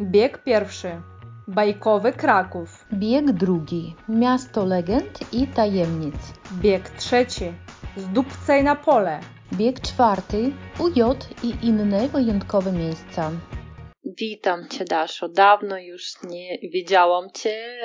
Bieg 0.00 0.42
pierwszy. 0.44 1.02
Bajkowy 1.48 2.12
Kraków. 2.12 2.86
Bieg 2.92 3.32
drugi. 3.32 3.94
Miasto 4.08 4.64
legend 4.64 5.32
i 5.32 5.46
tajemnic. 5.46 6.14
Bieg 6.52 6.90
trzeci. 6.90 7.52
Zdupcej 7.96 8.64
na 8.64 8.76
pole. 8.76 9.20
Bieg 9.52 9.80
czwarty. 9.80 10.52
UJ 10.78 11.00
i 11.42 11.66
inne 11.66 12.08
wyjątkowe 12.08 12.72
miejsca. 12.72 13.30
Witam 14.04 14.68
Cię, 14.68 14.84
Daszo. 14.84 15.28
Dawno 15.28 15.78
już 15.78 16.22
nie 16.22 16.58
widziałam 16.58 17.30
Cię, 17.30 17.80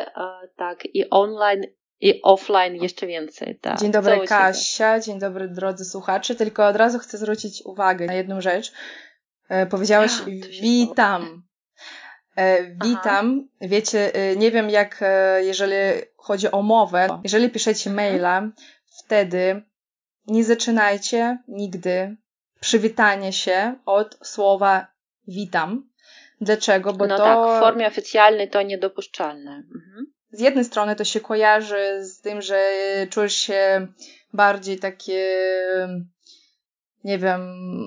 tak 0.55 0.85
i 0.93 1.09
online, 1.09 1.61
i 2.01 2.21
offline 2.21 2.75
jeszcze 2.75 3.07
więcej. 3.07 3.59
Tak. 3.61 3.79
Dzień 3.79 3.91
dobry, 3.91 4.27
Kasia. 4.27 4.99
Dzień 4.99 5.19
dobry, 5.19 5.47
drodzy 5.47 5.85
słuchacze. 5.85 6.35
Tylko 6.35 6.67
od 6.67 6.75
razu 6.75 6.99
chcę 6.99 7.17
zwrócić 7.17 7.61
uwagę 7.65 8.05
na 8.05 8.13
jedną 8.13 8.41
rzecz. 8.41 8.71
E, 9.49 9.65
powiedziałeś 9.65 10.11
witam. 10.61 11.44
E, 12.35 12.63
witam. 12.63 13.47
Aha. 13.61 13.69
Wiecie, 13.69 14.13
e, 14.13 14.35
nie 14.35 14.51
wiem 14.51 14.69
jak, 14.69 15.03
jeżeli 15.41 15.75
chodzi 16.17 16.51
o 16.51 16.61
mowę. 16.61 17.07
Jeżeli 17.23 17.49
piszecie 17.49 17.89
mhm. 17.89 18.11
maila, 18.11 18.49
wtedy 18.85 19.61
nie 20.27 20.43
zaczynajcie 20.43 21.37
nigdy 21.47 22.15
przywitanie 22.59 23.33
się 23.33 23.75
od 23.85 24.17
słowa 24.23 24.87
witam. 25.27 25.89
Dlaczego? 26.41 26.93
Bo 26.93 27.07
no 27.07 27.17
to... 27.17 27.23
tak, 27.23 27.57
w 27.57 27.59
formie 27.59 27.87
oficjalnej 27.87 28.49
to 28.49 28.61
niedopuszczalne. 28.61 29.51
Mhm. 29.51 30.05
Z 30.31 30.39
jednej 30.39 30.65
strony 30.65 30.95
to 30.95 31.03
się 31.03 31.19
kojarzy 31.19 32.05
z 32.05 32.21
tym, 32.21 32.41
że 32.41 32.69
czujesz 33.09 33.35
się 33.35 33.87
bardziej 34.33 34.79
takie 34.79 35.37
nie 37.05 37.17
wiem, 37.17 37.41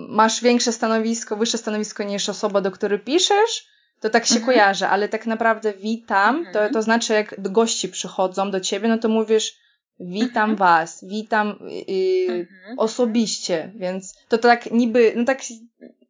masz 0.08 0.42
większe 0.42 0.72
stanowisko, 0.72 1.36
wyższe 1.36 1.58
stanowisko 1.58 2.02
niż 2.02 2.28
osoba, 2.28 2.60
do 2.60 2.70
której 2.70 2.98
piszesz, 2.98 3.67
to 4.00 4.10
tak 4.10 4.26
się 4.26 4.34
mhm. 4.34 4.46
kojarzy, 4.46 4.86
ale 4.86 5.08
tak 5.08 5.26
naprawdę 5.26 5.72
witam, 5.72 6.36
mhm. 6.36 6.54
to, 6.54 6.72
to 6.72 6.82
znaczy 6.82 7.12
jak 7.12 7.52
gości 7.52 7.88
przychodzą 7.88 8.50
do 8.50 8.60
ciebie, 8.60 8.88
no 8.88 8.98
to 8.98 9.08
mówisz 9.08 9.58
witam 10.00 10.50
mhm. 10.50 10.56
was, 10.56 11.04
witam 11.08 11.58
y, 11.88 11.92
y, 11.92 12.46
osobiście, 12.76 13.72
więc 13.76 14.14
to 14.28 14.38
tak 14.38 14.70
niby, 14.70 15.12
no 15.16 15.24
tak 15.24 15.40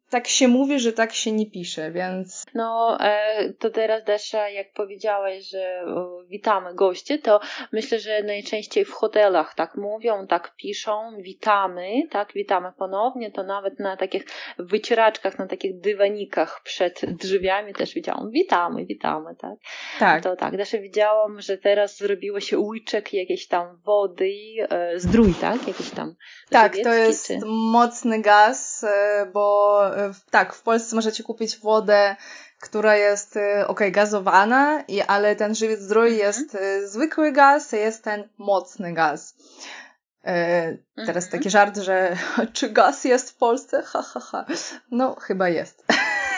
tak 0.09 0.27
się 0.27 0.47
mówi, 0.47 0.79
że 0.79 0.93
tak 0.93 1.13
się 1.13 1.31
nie 1.31 1.51
pisze, 1.51 1.91
więc. 1.91 2.45
No, 2.53 2.97
e, 3.01 3.53
to 3.53 3.69
teraz 3.69 4.03
Desza, 4.03 4.49
jak 4.49 4.73
powiedziałeś, 4.73 5.49
że 5.49 5.85
witamy 6.27 6.75
gości, 6.75 7.19
to 7.19 7.39
myślę, 7.71 7.99
że 7.99 8.23
najczęściej 8.23 8.85
w 8.85 8.91
hotelach 8.91 9.55
tak 9.55 9.75
mówią, 9.75 10.27
tak 10.27 10.55
piszą, 10.55 11.11
witamy, 11.21 12.07
tak, 12.11 12.33
witamy 12.33 12.71
ponownie, 12.77 13.31
to 13.31 13.43
nawet 13.43 13.79
na 13.79 13.97
takich 13.97 14.25
wycieraczkach, 14.59 15.39
na 15.39 15.47
takich 15.47 15.79
dywanikach 15.79 16.61
przed 16.63 17.01
drzwiami 17.05 17.73
też 17.73 17.93
widziałam, 17.93 18.31
witamy, 18.31 18.85
witamy, 18.85 19.35
tak. 19.35 19.55
Tak. 19.99 20.23
To 20.23 20.35
tak, 20.35 20.57
Desza 20.57 20.77
widziałam, 20.77 21.41
że 21.41 21.57
teraz 21.57 21.97
zrobiło 21.97 22.39
się 22.39 22.59
łyczek 22.59 23.13
jakiejś 23.13 23.47
tam 23.47 23.77
wody, 23.85 24.33
e, 24.69 24.99
zdrój, 24.99 25.33
tak, 25.41 25.67
jakiś 25.67 25.89
tam. 25.89 26.15
Tak, 26.49 26.77
to 26.83 26.93
jest 26.93 27.27
czy... 27.27 27.39
mocny 27.45 28.21
gaz, 28.21 28.83
e, 28.83 29.25
bo 29.33 29.79
tak, 30.31 30.53
w 30.53 30.61
Polsce 30.61 30.95
możecie 30.95 31.23
kupić 31.23 31.57
wodę, 31.57 32.15
która 32.61 32.95
jest 32.95 33.35
y, 33.35 33.67
ok, 33.67 33.79
gazowana, 33.91 34.83
i, 34.87 35.01
ale 35.01 35.35
ten 35.35 35.55
żywiec 35.55 35.79
zdrój 35.79 36.07
mhm. 36.07 36.27
jest 36.27 36.55
y, 36.55 36.87
zwykły 36.87 37.31
gaz, 37.31 37.71
jest 37.71 38.03
ten 38.03 38.29
mocny 38.37 38.93
gaz. 38.93 39.35
E, 40.25 40.77
teraz 40.95 41.25
mhm. 41.25 41.31
taki 41.31 41.49
żart, 41.49 41.77
że 41.77 42.17
czy 42.53 42.69
gaz 42.69 43.05
jest 43.05 43.31
w 43.31 43.37
Polsce? 43.37 43.83
Ha, 43.93 44.01
ha, 44.01 44.19
ha. 44.19 44.45
No, 44.91 45.15
chyba 45.15 45.49
jest. 45.49 45.85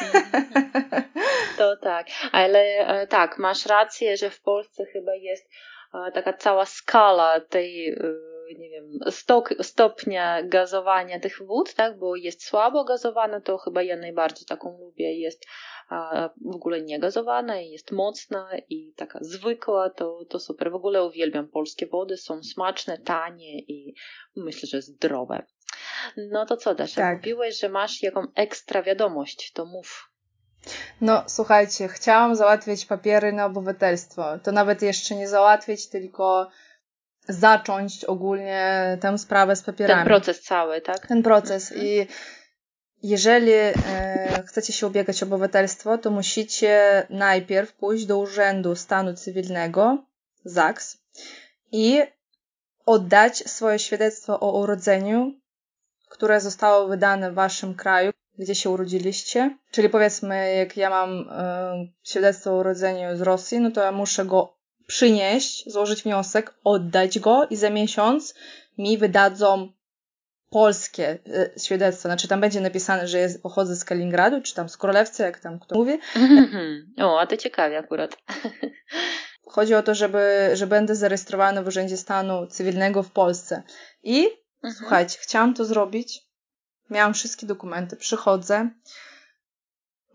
Mhm. 0.02 1.04
To 1.58 1.78
tak, 1.78 2.08
ale 2.32 2.60
e, 2.60 3.08
tak, 3.08 3.38
masz 3.38 3.66
rację, 3.66 4.18
że 4.18 4.30
w 4.30 4.42
Polsce 4.42 4.86
chyba 4.86 5.16
jest 5.16 5.50
e, 5.94 6.12
taka 6.12 6.34
cała 6.34 6.66
skala 6.66 7.40
tej 7.40 7.98
nie 8.60 8.70
wiem, 8.70 9.00
stok, 9.12 9.54
stopnia 9.62 10.44
gazowania 10.44 11.20
tych 11.20 11.42
wód, 11.46 11.74
tak, 11.74 12.00
bo 12.00 12.16
jest 12.16 12.44
słabo 12.44 12.84
gazowana, 12.84 13.42
to 13.42 13.58
chyba 13.58 13.84
ja 13.84 13.98
najbardziej 13.98 14.46
taką 14.46 14.78
lubię, 14.80 15.20
jest 15.20 15.46
a, 15.90 16.30
w 16.46 16.56
ogóle 16.56 16.82
niegazowana, 16.82 17.60
jest 17.60 17.92
mocna 17.92 18.50
i 18.70 18.94
taka 18.96 19.20
zwykła, 19.22 19.90
to, 19.90 20.26
to 20.30 20.40
super. 20.40 20.72
W 20.72 20.76
ogóle 20.76 21.06
uwielbiam 21.06 21.48
polskie 21.48 21.88
wody, 21.88 22.18
są 22.18 22.44
smaczne, 22.44 22.98
tanie 22.98 23.60
i 23.60 23.96
myślę, 24.36 24.68
że 24.68 24.82
zdrowe. 24.82 25.46
No 26.18 26.46
to 26.46 26.58
co, 26.58 26.76
Dasza, 26.76 27.02
tak. 27.02 27.18
mówiłeś, 27.18 27.60
że 27.60 27.70
masz 27.70 28.04
jaką 28.04 28.28
ekstra 28.36 28.84
wiadomość, 28.84 29.52
to 29.52 29.66
mów. 29.66 30.12
No, 31.02 31.24
słuchajcie, 31.28 31.88
chciałam 31.88 32.36
załatwić 32.36 32.86
papiery 32.86 33.34
na 33.34 33.46
obywatelstwo. 33.46 34.40
To 34.44 34.52
nawet 34.52 34.82
jeszcze 34.82 35.16
nie 35.16 35.28
załatwić, 35.28 35.90
tylko 35.90 36.50
zacząć 37.34 38.06
ogólnie 38.06 38.98
tę 39.02 39.18
sprawę 39.18 39.56
z 39.56 39.62
papierami. 39.64 40.00
Ten 40.00 40.08
proces 40.08 40.42
cały, 40.42 40.82
tak? 40.82 41.08
Ten 41.08 41.24
proces. 41.24 41.72
Mhm. 41.72 41.88
I 41.88 42.08
jeżeli 43.04 43.52
e, 43.52 43.74
chcecie 44.46 44.74
się 44.74 44.88
ubiegać 44.88 45.24
o 45.24 45.26
obywatelstwo, 45.26 45.98
to 45.98 46.12
musicie 46.12 47.04
najpierw 47.10 47.74
pójść 47.74 48.06
do 48.06 48.18
Urzędu 48.18 48.76
Stanu 48.76 49.14
Cywilnego, 49.14 50.06
ZAKS, 50.46 50.98
i 51.72 52.02
oddać 52.86 53.38
swoje 53.38 53.80
świadectwo 53.80 54.40
o 54.40 54.60
urodzeniu, 54.60 55.34
które 56.10 56.42
zostało 56.42 56.88
wydane 56.88 57.32
w 57.32 57.34
waszym 57.34 57.76
kraju, 57.76 58.12
gdzie 58.38 58.56
się 58.56 58.70
urodziliście. 58.70 59.58
Czyli 59.72 59.90
powiedzmy, 59.90 60.56
jak 60.56 60.78
ja 60.78 60.90
mam 60.90 61.30
e, 61.32 61.88
świadectwo 62.04 62.52
o 62.52 62.58
urodzeniu 62.58 63.18
z 63.18 63.22
Rosji, 63.22 63.60
no 63.60 63.72
to 63.72 63.82
ja 63.82 63.92
muszę 63.92 64.26
go 64.26 64.61
przynieść, 64.92 65.72
złożyć 65.72 66.04
wniosek, 66.04 66.54
oddać 66.64 67.20
go 67.20 67.48
i 67.50 67.56
za 67.56 67.70
miesiąc 67.70 68.34
mi 68.78 68.98
wydadzą 68.98 69.72
polskie 70.50 71.20
y, 71.28 71.60
świadectwo. 71.60 72.10
Znaczy 72.10 72.28
tam 72.28 72.42
będzie 72.42 72.62
napisane, 72.62 73.08
że 73.08 73.20
jest, 73.20 73.44
pochodzę 73.44 73.76
z 73.76 73.86
Kaliningradu, 73.86 74.42
czy 74.42 74.56
tam 74.56 74.70
z 74.70 74.78
Królewcy, 74.78 75.24
jak 75.24 75.40
tam 75.40 75.60
kto 75.60 75.76
mówi. 75.76 76.00
O, 77.06 77.20
a 77.20 77.28
to 77.28 77.38
ciekawie 77.38 77.78
akurat. 77.78 78.18
Chodzi 79.56 79.76
o 79.76 79.84
to, 79.84 79.96
żeby, 79.96 80.50
że 80.54 80.68
będę 80.68 80.96
zarejestrowana 80.96 81.64
w 81.64 81.68
Urzędzie 81.68 81.98
Stanu 81.98 82.48
Cywilnego 82.48 83.04
w 83.04 83.12
Polsce. 83.12 83.64
I 84.04 84.28
mhm. 84.64 84.74
słuchajcie, 84.78 85.18
chciałam 85.22 85.54
to 85.54 85.66
zrobić. 85.66 86.22
Miałam 86.90 87.14
wszystkie 87.14 87.48
dokumenty. 87.48 87.96
Przychodzę. 87.96 88.70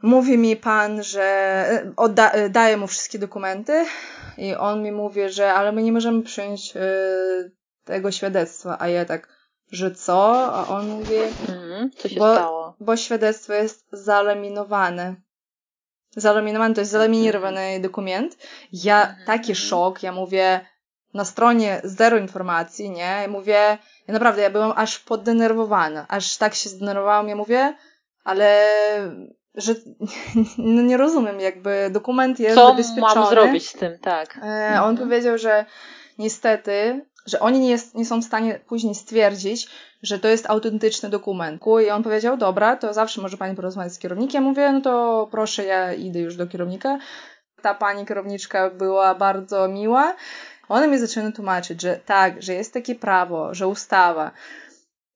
Mówi 0.02 0.38
mi 0.38 0.56
pan, 0.56 1.02
że 1.02 1.22
e, 1.22 1.92
odda, 1.96 2.30
e, 2.30 2.50
daję 2.50 2.76
mu 2.76 2.86
wszystkie 2.86 3.18
dokumenty 3.18 3.86
i 4.38 4.54
on 4.54 4.82
mi 4.82 4.92
mówi, 4.92 5.28
że 5.28 5.54
ale 5.54 5.72
my 5.72 5.82
nie 5.82 5.92
możemy 5.92 6.22
przyjąć 6.22 6.76
y, 6.76 7.52
tego 7.84 8.12
świadectwa, 8.12 8.76
a 8.80 8.88
ja 8.88 9.04
tak, 9.04 9.28
że 9.70 9.90
co? 9.90 10.52
A 10.54 10.68
on 10.68 10.88
mówi, 10.88 11.16
mm, 11.48 11.90
co 11.96 12.08
się 12.08 12.16
bo, 12.18 12.34
stało? 12.34 12.76
Bo 12.80 12.96
świadectwo 12.96 13.52
jest 13.52 13.86
zalaminowane. 13.92 15.14
Zalaminowany 16.16 16.74
to 16.74 16.80
jest 16.80 16.90
zalaminowany 16.90 17.60
mm. 17.60 17.82
dokument. 17.82 18.36
Ja, 18.72 19.04
mm. 19.04 19.26
taki 19.26 19.54
szok, 19.54 20.02
ja 20.02 20.12
mówię, 20.12 20.60
na 21.14 21.24
stronie 21.24 21.80
zero 21.84 22.18
informacji, 22.18 22.90
nie? 22.90 23.18
Ja 23.22 23.28
mówię, 23.28 23.78
ja 24.08 24.14
naprawdę, 24.14 24.42
ja 24.42 24.50
byłam 24.50 24.72
aż 24.76 24.98
poddenerwowana, 24.98 26.06
aż 26.08 26.36
tak 26.36 26.54
się 26.54 26.68
zdenerwowałam, 26.68 27.28
ja 27.28 27.36
mówię, 27.36 27.76
ale 28.24 28.68
że 29.56 29.74
no 30.58 30.82
nie 30.82 30.96
rozumiem, 30.96 31.40
jakby 31.40 31.90
dokument 31.90 32.40
jest 32.40 32.54
Co 32.54 32.68
zabezpieczony. 32.68 33.14
Co 33.14 33.20
mam 33.20 33.30
zrobić 33.30 33.68
z 33.68 33.72
tym, 33.72 33.98
tak. 33.98 34.38
E, 34.42 34.82
on 34.82 34.90
mhm. 34.90 34.96
powiedział, 34.96 35.38
że 35.38 35.64
niestety, 36.18 37.04
że 37.26 37.40
oni 37.40 37.60
nie, 37.60 37.70
jest, 37.70 37.94
nie 37.94 38.06
są 38.06 38.22
w 38.22 38.24
stanie 38.24 38.60
później 38.66 38.94
stwierdzić, 38.94 39.68
że 40.02 40.18
to 40.18 40.28
jest 40.28 40.50
autentyczny 40.50 41.08
dokument. 41.08 41.62
I 41.86 41.90
on 41.90 42.02
powiedział, 42.02 42.36
dobra, 42.36 42.76
to 42.76 42.94
zawsze 42.94 43.20
może 43.20 43.36
pani 43.36 43.56
porozmawiać 43.56 43.92
z 43.92 43.98
kierownikiem. 43.98 44.44
Mówię, 44.44 44.72
no 44.72 44.80
to 44.80 45.28
proszę, 45.30 45.64
ja 45.64 45.92
idę 45.92 46.20
już 46.20 46.36
do 46.36 46.46
kierownika. 46.46 46.98
Ta 47.62 47.74
pani 47.74 48.06
kierowniczka 48.06 48.70
była 48.70 49.14
bardzo 49.14 49.68
miła. 49.68 50.14
Ona 50.68 50.86
mi 50.86 50.98
zaczyna 50.98 51.32
tłumaczyć, 51.32 51.82
że 51.82 52.00
tak, 52.06 52.42
że 52.42 52.54
jest 52.54 52.72
takie 52.72 52.94
prawo, 52.94 53.54
że 53.54 53.68
ustawa, 53.68 54.30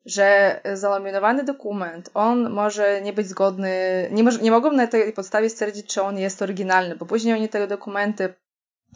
że 0.07 0.61
zalaminowany 0.75 1.45
dokument, 1.45 2.11
on 2.15 2.51
może 2.51 3.01
nie 3.01 3.13
być 3.13 3.27
zgodny, 3.27 4.09
nie, 4.13 4.23
może, 4.23 4.39
nie 4.39 4.51
mogą 4.51 4.73
na 4.73 4.87
tej 4.87 5.13
podstawie 5.13 5.51
stwierdzić, 5.51 5.87
czy 5.87 6.03
on 6.03 6.19
jest 6.19 6.43
oryginalny, 6.43 6.97
bo 6.97 7.07
później 7.07 7.35
oni 7.35 7.49
te 7.49 7.67
dokumenty 7.67 8.35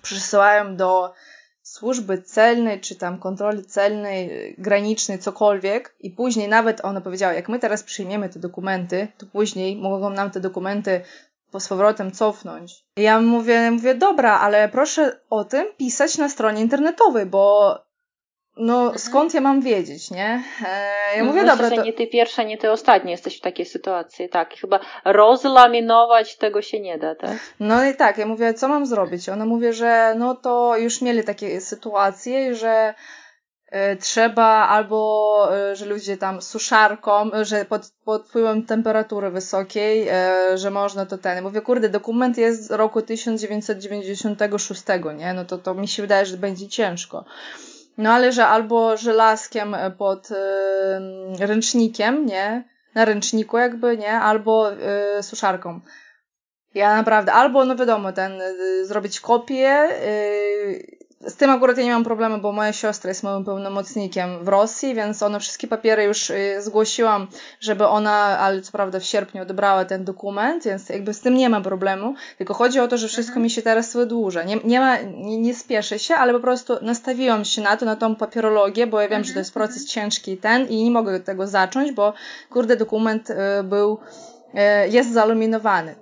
przysyłają 0.02 0.76
do 0.76 1.12
służby 1.62 2.22
celnej, 2.22 2.80
czy 2.80 2.96
tam 2.96 3.18
kontroli 3.18 3.64
celnej, 3.64 4.54
granicznej, 4.58 5.18
cokolwiek 5.18 5.94
i 6.00 6.10
później 6.10 6.48
nawet 6.48 6.84
ona 6.84 7.00
powiedziała, 7.00 7.32
jak 7.32 7.48
my 7.48 7.58
teraz 7.58 7.82
przyjmiemy 7.82 8.28
te 8.28 8.38
dokumenty, 8.38 9.08
to 9.18 9.26
później 9.26 9.76
mogą 9.76 10.10
nam 10.10 10.30
te 10.30 10.40
dokumenty 10.40 11.00
z 11.58 11.68
powrotem 11.68 12.12
cofnąć. 12.12 12.84
I 12.96 13.02
ja 13.02 13.20
mówię, 13.20 13.70
mówię, 13.70 13.94
dobra, 13.94 14.38
ale 14.38 14.68
proszę 14.68 15.20
o 15.30 15.44
tym 15.44 15.66
pisać 15.76 16.18
na 16.18 16.28
stronie 16.28 16.62
internetowej, 16.62 17.26
bo 17.26 17.74
no 18.56 18.82
mhm. 18.82 18.98
skąd 18.98 19.34
ja 19.34 19.40
mam 19.40 19.60
wiedzieć, 19.60 20.10
nie? 20.10 20.42
E, 20.66 21.16
ja 21.16 21.24
mówię, 21.24 21.42
Myślę, 21.42 21.56
dobra, 21.56 21.70
że 21.70 21.76
to... 21.76 21.82
nie 21.82 21.92
ty 21.92 22.06
pierwsza, 22.06 22.42
nie 22.42 22.58
ty 22.58 22.70
ostatnia 22.70 23.10
jesteś 23.10 23.38
w 23.38 23.40
takiej 23.40 23.66
sytuacji, 23.66 24.28
tak. 24.28 24.54
Chyba 24.54 24.80
rozlaminować 25.04 26.36
tego 26.36 26.62
się 26.62 26.80
nie 26.80 26.98
da, 26.98 27.14
tak? 27.14 27.36
No 27.60 27.84
i 27.84 27.94
tak, 27.94 28.18
ja 28.18 28.26
mówię, 28.26 28.54
co 28.54 28.68
mam 28.68 28.86
zrobić? 28.86 29.28
Ona 29.28 29.46
mówi, 29.46 29.72
że 29.72 30.14
no 30.18 30.34
to 30.34 30.76
już 30.76 31.02
mieli 31.02 31.24
takie 31.24 31.60
sytuacje, 31.60 32.54
że 32.54 32.94
e, 33.70 33.96
trzeba 33.96 34.68
albo, 34.68 35.48
e, 35.56 35.76
że 35.76 35.86
ludzie 35.86 36.16
tam 36.16 36.42
suszarką, 36.42 37.30
że 37.42 37.64
pod, 37.64 37.82
pod 38.04 38.28
wpływem 38.28 38.66
temperatury 38.66 39.30
wysokiej, 39.30 40.08
że 40.54 40.70
można 40.70 41.06
to 41.06 41.18
ten. 41.18 41.42
Mówię, 41.44 41.60
kurde, 41.60 41.88
dokument 41.88 42.38
jest 42.38 42.66
z 42.66 42.70
roku 42.70 43.02
1996, 43.02 44.82
nie? 45.16 45.34
No 45.34 45.44
to, 45.44 45.58
to 45.58 45.74
mi 45.74 45.88
się 45.88 46.02
wydaje, 46.02 46.26
że 46.26 46.36
będzie 46.36 46.68
ciężko. 46.68 47.24
No 47.98 48.10
ale 48.12 48.32
że 48.32 48.46
albo 48.46 48.96
żelazkiem 48.96 49.76
pod 49.98 50.30
y, 50.30 50.34
ręcznikiem, 51.38 52.26
nie? 52.26 52.68
Na 52.94 53.04
ręczniku 53.04 53.58
jakby, 53.58 53.96
nie? 53.96 54.12
Albo 54.12 54.72
y, 55.18 55.22
suszarką. 55.22 55.80
Ja 56.74 56.96
naprawdę, 56.96 57.32
albo 57.32 57.64
no 57.64 57.76
wiadomo, 57.76 58.12
ten, 58.12 58.40
y, 58.40 58.86
zrobić 58.86 59.20
kopię, 59.20 59.88
z 61.26 61.36
tym 61.36 61.50
akurat 61.50 61.78
ja 61.78 61.84
nie 61.84 61.92
mam 61.92 62.04
problemu, 62.04 62.38
bo 62.38 62.52
moja 62.52 62.72
siostra 62.72 63.08
jest 63.08 63.22
moim 63.22 63.44
pełnomocnikiem 63.44 64.44
w 64.44 64.48
Rosji, 64.48 64.94
więc 64.94 65.22
ona 65.22 65.38
wszystkie 65.38 65.68
papiery 65.68 66.04
już 66.04 66.30
y, 66.30 66.56
zgłosiłam, 66.62 67.26
żeby 67.60 67.86
ona, 67.86 68.38
ale 68.38 68.60
co 68.60 68.72
prawda 68.72 69.00
w 69.00 69.04
sierpniu 69.04 69.42
odebrała 69.42 69.84
ten 69.84 70.04
dokument, 70.04 70.64
więc 70.64 70.88
jakby 70.88 71.14
z 71.14 71.20
tym 71.20 71.34
nie 71.34 71.48
ma 71.48 71.60
problemu. 71.60 72.14
Tylko 72.38 72.54
chodzi 72.54 72.80
o 72.80 72.88
to, 72.88 72.98
że 72.98 73.08
wszystko 73.08 73.32
mhm. 73.32 73.42
mi 73.42 73.50
się 73.50 73.62
teraz 73.62 73.96
wydłuża. 73.96 74.42
Nie, 74.42 74.56
nie 74.64 74.80
ma, 74.80 74.96
nie, 74.96 75.38
nie 75.38 75.54
spieszę 75.54 75.98
się, 75.98 76.14
ale 76.14 76.32
po 76.32 76.40
prostu 76.40 76.74
nastawiłam 76.82 77.44
się 77.44 77.62
na 77.62 77.76
to, 77.76 77.86
na 77.86 77.96
tą 77.96 78.16
papierologię, 78.16 78.86
bo 78.86 79.00
ja 79.00 79.08
wiem, 79.08 79.24
że 79.24 79.32
to 79.32 79.38
jest 79.38 79.50
mhm, 79.50 79.68
proces 79.68 79.82
mhm. 79.82 79.88
ciężki 79.88 80.32
i 80.32 80.36
ten 80.36 80.68
i 80.68 80.84
nie 80.84 80.90
mogę 80.90 81.20
tego 81.20 81.46
zacząć, 81.46 81.92
bo 81.92 82.12
kurde 82.50 82.76
dokument 82.76 83.30
y, 83.30 83.36
był, 83.64 83.98
y, 84.54 84.88
jest 84.88 85.12
zaluminowany. 85.12 85.94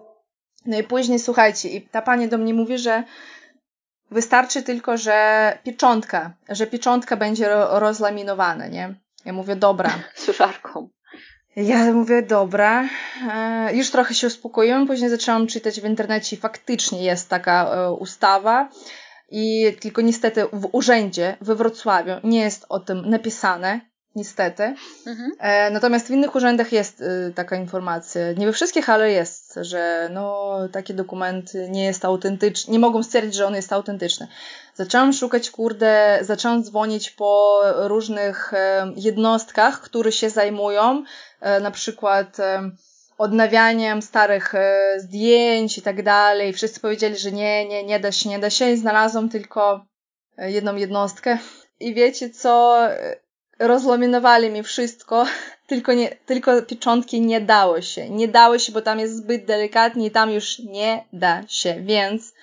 No 0.67 0.79
i 0.79 0.83
później 0.83 1.19
słuchajcie, 1.19 1.69
i 1.69 1.81
ta 1.81 2.03
pani 2.03 2.29
do 2.29 2.39
mnie 2.39 2.55
mówi, 2.55 2.79
że 2.79 3.05
Wystarczy 4.13 4.63
tylko, 4.63 4.97
że 4.97 5.59
pieczątka, 5.65 6.33
że 6.49 6.67
pieczątka 6.67 7.17
będzie 7.17 7.49
rozlaminowana, 7.71 8.67
nie? 8.67 8.95
Ja 9.25 9.33
mówię, 9.33 9.57
dobra. 9.57 9.91
Suszarką. 10.15 10.89
Ja 11.57 11.93
mówię, 11.93 12.23
dobra. 12.23 12.89
E, 13.33 13.77
już 13.77 13.91
trochę 13.91 14.15
się 14.15 14.27
uspokoiłam, 14.27 14.87
później 14.87 15.11
zaczęłam 15.11 15.47
czytać 15.47 15.81
w 15.81 15.85
internecie 15.85 16.37
i 16.37 16.39
faktycznie 16.39 17.05
jest 17.05 17.29
taka 17.29 17.75
e, 17.75 17.93
ustawa. 17.93 18.69
I 19.31 19.77
tylko 19.81 20.01
niestety 20.01 20.45
w 20.53 20.69
urzędzie 20.73 21.37
we 21.41 21.55
Wrocławiu 21.55 22.13
nie 22.25 22.41
jest 22.41 22.67
o 22.69 22.81
tym 22.81 23.11
napisane, 23.11 23.81
niestety. 24.17 24.75
Mhm. 25.07 25.33
E, 25.39 25.71
natomiast 25.71 26.07
w 26.07 26.11
innych 26.11 26.35
urzędach 26.35 26.73
jest 26.73 27.01
y, 27.01 27.33
taka 27.35 27.57
informacja. 27.57 28.33
Nie 28.33 28.47
we 28.47 28.53
wszystkich, 28.53 28.91
ale 28.91 29.11
jest, 29.11 29.59
że 29.61 30.09
no, 30.13 30.59
taki 30.73 30.95
dokument 30.95 31.53
nie 31.69 31.85
jest 31.85 32.05
autentyczny, 32.05 32.73
nie 32.73 32.79
mogą 32.79 33.03
stwierdzić, 33.03 33.35
że 33.35 33.47
on 33.47 33.55
jest 33.55 33.73
autentyczny. 33.73 34.29
Zaczęłam 34.75 35.13
szukać, 35.13 35.51
kurde, 35.51 36.19
zaczęłam 36.23 36.65
dzwonić 36.65 37.11
po 37.11 37.61
różnych 37.77 38.55
e, 38.55 38.93
jednostkach, 38.97 39.81
które 39.81 40.13
się 40.13 40.31
zajmują, 40.31 41.05
e, 41.41 41.61
na 41.61 41.71
przykład 41.71 42.37
odnawianiem 43.19 44.03
starych 44.03 44.53
zdjęć 44.97 45.79
i 45.79 45.83
tak 45.83 46.03
dalej. 46.03 46.53
Wszyscy 46.53 46.81
powiedzieli, 46.81 47.19
że 47.19 47.33
nie, 47.33 47.69
nie, 47.69 47.85
nie 47.85 48.01
da 48.01 48.13
się, 48.13 48.29
nie 48.29 48.39
da 48.39 48.51
się 48.51 48.71
i 48.71 48.77
znalazłam 48.77 49.29
tylko 49.29 49.87
jedną 50.39 50.77
jednostkę. 50.77 51.39
I 51.81 51.95
wiecie 51.95 52.31
co? 52.31 52.79
Rozlaminowali 53.63 54.51
mi 54.51 54.63
wszystko, 54.63 55.27
tylko, 55.67 55.93
nie, 55.93 56.17
tylko 56.27 56.63
pieczątki 56.63 57.21
nie 57.21 57.41
dało 57.41 57.81
się. 57.81 58.11
Nie 58.11 58.29
dało 58.29 58.59
się, 58.59 58.73
bo 58.73 58.81
tam 58.81 58.99
jest 58.99 59.17
zbyt 59.17 59.45
delikatnie 59.45 60.07
i 60.07 60.11
tam 60.11 60.31
już 60.31 60.59
nie 60.59 61.05
da 61.13 61.43
się, 61.49 61.75
więc, 61.81 62.35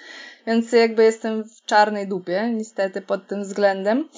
więc 0.48 0.72
jakby 0.72 1.04
jestem 1.04 1.44
w 1.44 1.66
czarnej 1.66 2.08
dupie, 2.08 2.50
niestety 2.54 3.02
pod 3.02 3.28
tym 3.28 3.44
względem. 3.44 4.10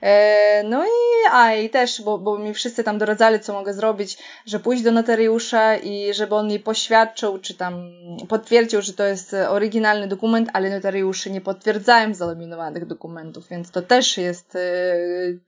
E, 0.00 0.62
no 0.64 0.84
i, 0.84 1.28
a 1.32 1.54
i 1.54 1.70
też, 1.70 2.02
bo, 2.02 2.18
bo 2.18 2.38
mi 2.38 2.54
wszyscy 2.54 2.84
tam 2.84 2.98
doradzali, 2.98 3.40
co 3.40 3.52
mogę 3.52 3.74
zrobić, 3.74 4.18
że 4.46 4.60
pójść 4.60 4.82
do 4.82 4.92
notariusza 4.92 5.76
i 5.76 6.14
żeby 6.14 6.34
on 6.34 6.48
mi 6.48 6.60
poświadczył, 6.60 7.38
czy 7.38 7.54
tam 7.54 7.90
potwierdził, 8.28 8.82
że 8.82 8.92
to 8.92 9.04
jest 9.04 9.34
oryginalny 9.34 10.08
dokument, 10.08 10.48
ale 10.52 10.70
notariusze 10.70 11.30
nie 11.30 11.40
potwierdzają 11.40 12.14
zalaminowanych 12.14 12.86
dokumentów, 12.86 13.48
więc 13.48 13.70
to 13.70 13.82
też 13.82 14.18
jest 14.18 14.56
e, 14.56 14.60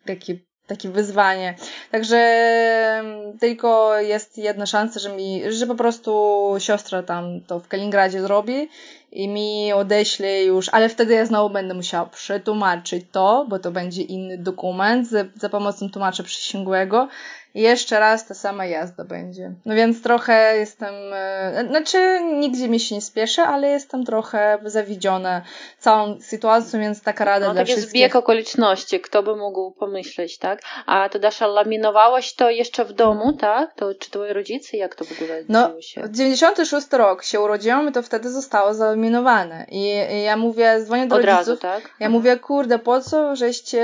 taki 0.07 0.50
takie 0.71 0.89
wyzwanie. 0.89 1.55
Także 1.91 2.21
tylko 3.41 3.99
jest 3.99 4.39
jedna 4.39 4.67
szansa, 4.67 5.01
że 5.01 5.17
mi, 5.17 5.43
że 5.53 5.67
po 5.67 5.75
prostu 5.75 6.55
siostra 6.59 7.03
tam 7.03 7.41
to 7.47 7.61
w 7.61 7.69
Kaliningradzie 7.69 8.23
zrobi 8.23 8.69
i 9.13 9.29
mi 9.29 9.73
odeśle 9.73 10.45
już, 10.45 10.69
ale 10.69 10.89
wtedy 10.89 11.15
ja 11.15 11.27
znowu 11.27 11.51
będę 11.51 11.75
musiała 11.75 12.07
przetłumaczyć 12.07 13.07
to, 13.13 13.47
bo 13.49 13.59
to 13.59 13.71
będzie 13.71 14.03
inny 14.03 14.39
dokument 14.39 15.09
za, 15.09 15.25
za 15.35 15.49
pomocą 15.49 15.91
tłumacza 15.91 16.23
przysięgłego 16.23 17.09
i 17.55 17.61
jeszcze 17.61 18.01
raz 18.01 18.27
ta 18.27 18.35
sama 18.35 18.67
jazda 18.67 19.05
będzie. 19.05 19.53
No 19.67 19.75
więc 19.75 20.03
trochę 20.03 20.57
jestem, 20.57 20.95
e, 21.13 21.65
znaczy 21.69 22.21
nigdzie 22.21 22.69
mi 22.69 22.81
się 22.81 22.95
nie 22.95 23.01
spieszę, 23.01 23.43
ale 23.43 23.69
jestem 23.69 24.05
trochę 24.05 24.59
zawiedziona 24.65 25.43
całą 25.79 26.21
sytuacją, 26.21 26.81
więc 26.81 27.03
taka 27.03 27.25
rada 27.25 27.47
no, 27.47 27.53
dla 27.53 27.63
takie 27.63 27.73
wszystkich. 27.73 27.91
zbieg 27.91 28.17
okoliczności, 28.17 29.01
kto 29.01 29.23
by 29.23 29.37
mógł 29.37 29.71
pomyśleć, 29.71 30.39
tak? 30.39 30.63
A 30.87 31.09
to 31.09 31.19
Dasza, 31.19 31.47
laminowałaś 31.47 32.35
to 32.35 32.51
jeszcze 32.51 32.85
w 32.85 32.93
domu, 32.93 33.33
tak? 33.33 33.75
To 33.75 33.95
czy 33.95 34.11
twoi 34.11 34.33
rodzice, 34.33 34.77
jak 34.77 34.95
to 34.95 35.05
w 35.05 35.13
ogóle 35.13 35.43
no, 35.49 35.81
się? 35.81 36.03
96 36.11 36.87
rok 36.93 37.25
się 37.25 37.41
urodziłam 37.41 37.89
i 37.89 37.93
to 37.93 38.03
wtedy 38.03 38.31
zostało 38.31 38.75
zalaminowane. 38.75 39.67
I, 39.71 39.83
i 40.13 40.23
ja 40.23 40.37
mówię, 40.37 40.81
dzwonię 40.85 41.07
do 41.07 41.17
Od 41.17 41.25
rodziców. 41.25 41.49
Razu, 41.49 41.57
tak? 41.57 41.83
Ja 41.83 42.07
mhm. 42.07 42.13
mówię, 42.13 42.37
kurde, 42.37 42.79
po 42.79 43.01
co 43.01 43.37
żeście 43.37 43.83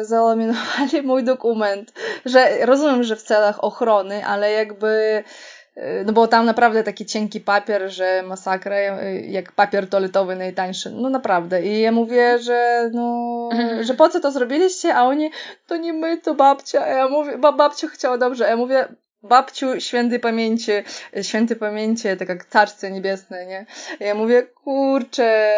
y, 0.00 0.04
zalaminowali 0.04 1.02
mój 1.02 1.24
dokument? 1.24 1.92
Że 2.24 2.66
rozumiem, 2.72 3.04
że 3.04 3.16
w 3.16 3.22
celach 3.22 3.64
ochrony, 3.64 4.26
ale 4.26 4.52
jakby 4.52 5.24
y, 5.76 5.82
no 6.06 6.12
bo 6.12 6.26
tam 6.26 6.46
naprawdę 6.46 6.84
taki 6.84 7.06
cienki 7.06 7.40
papier, 7.40 7.90
że 7.90 8.22
masakra, 8.26 8.76
y, 8.76 9.26
jak 9.28 9.52
papier 9.52 9.88
toaletowy 9.88 10.36
najtańszy, 10.36 10.90
no 10.90 11.10
naprawdę. 11.10 11.62
I 11.62 11.80
ja 11.80 11.92
mówię, 11.92 12.38
że 12.38 12.90
no, 12.92 13.48
że 13.80 13.94
po 13.94 14.08
co 14.08 14.20
to 14.20 14.30
zrobiliście, 14.30 14.94
a 14.94 15.04
oni, 15.04 15.30
to 15.66 15.76
nie 15.76 15.92
my, 15.92 16.18
to 16.18 16.34
babcia. 16.34 16.84
A 16.84 16.88
ja 16.88 17.08
mówię, 17.08 17.38
babcia 17.38 17.88
chciała 17.88 18.18
dobrze, 18.18 18.46
a 18.46 18.48
ja 18.48 18.56
mówię, 18.56 18.88
babciu 19.22 19.80
świętej 19.80 20.20
pamięci, 20.20 20.72
świętej 21.22 21.56
pamięci, 21.56 22.08
tak 22.18 22.28
jak 22.28 22.44
carce 22.44 22.90
niebiesne, 22.90 23.46
nie? 23.46 23.66
Ja 24.00 24.14
mówię, 24.14 24.42
kurczę, 24.42 25.52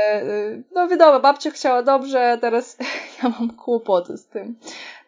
no 0.75 0.89
wiadomo, 0.89 1.21
babcia 1.21 1.51
chciała 1.51 1.83
dobrze, 1.83 2.33
a 2.33 2.37
teraz 2.37 2.77
ja 3.23 3.29
mam 3.29 3.51
kłopoty 3.51 4.17
z 4.17 4.27
tym. 4.27 4.57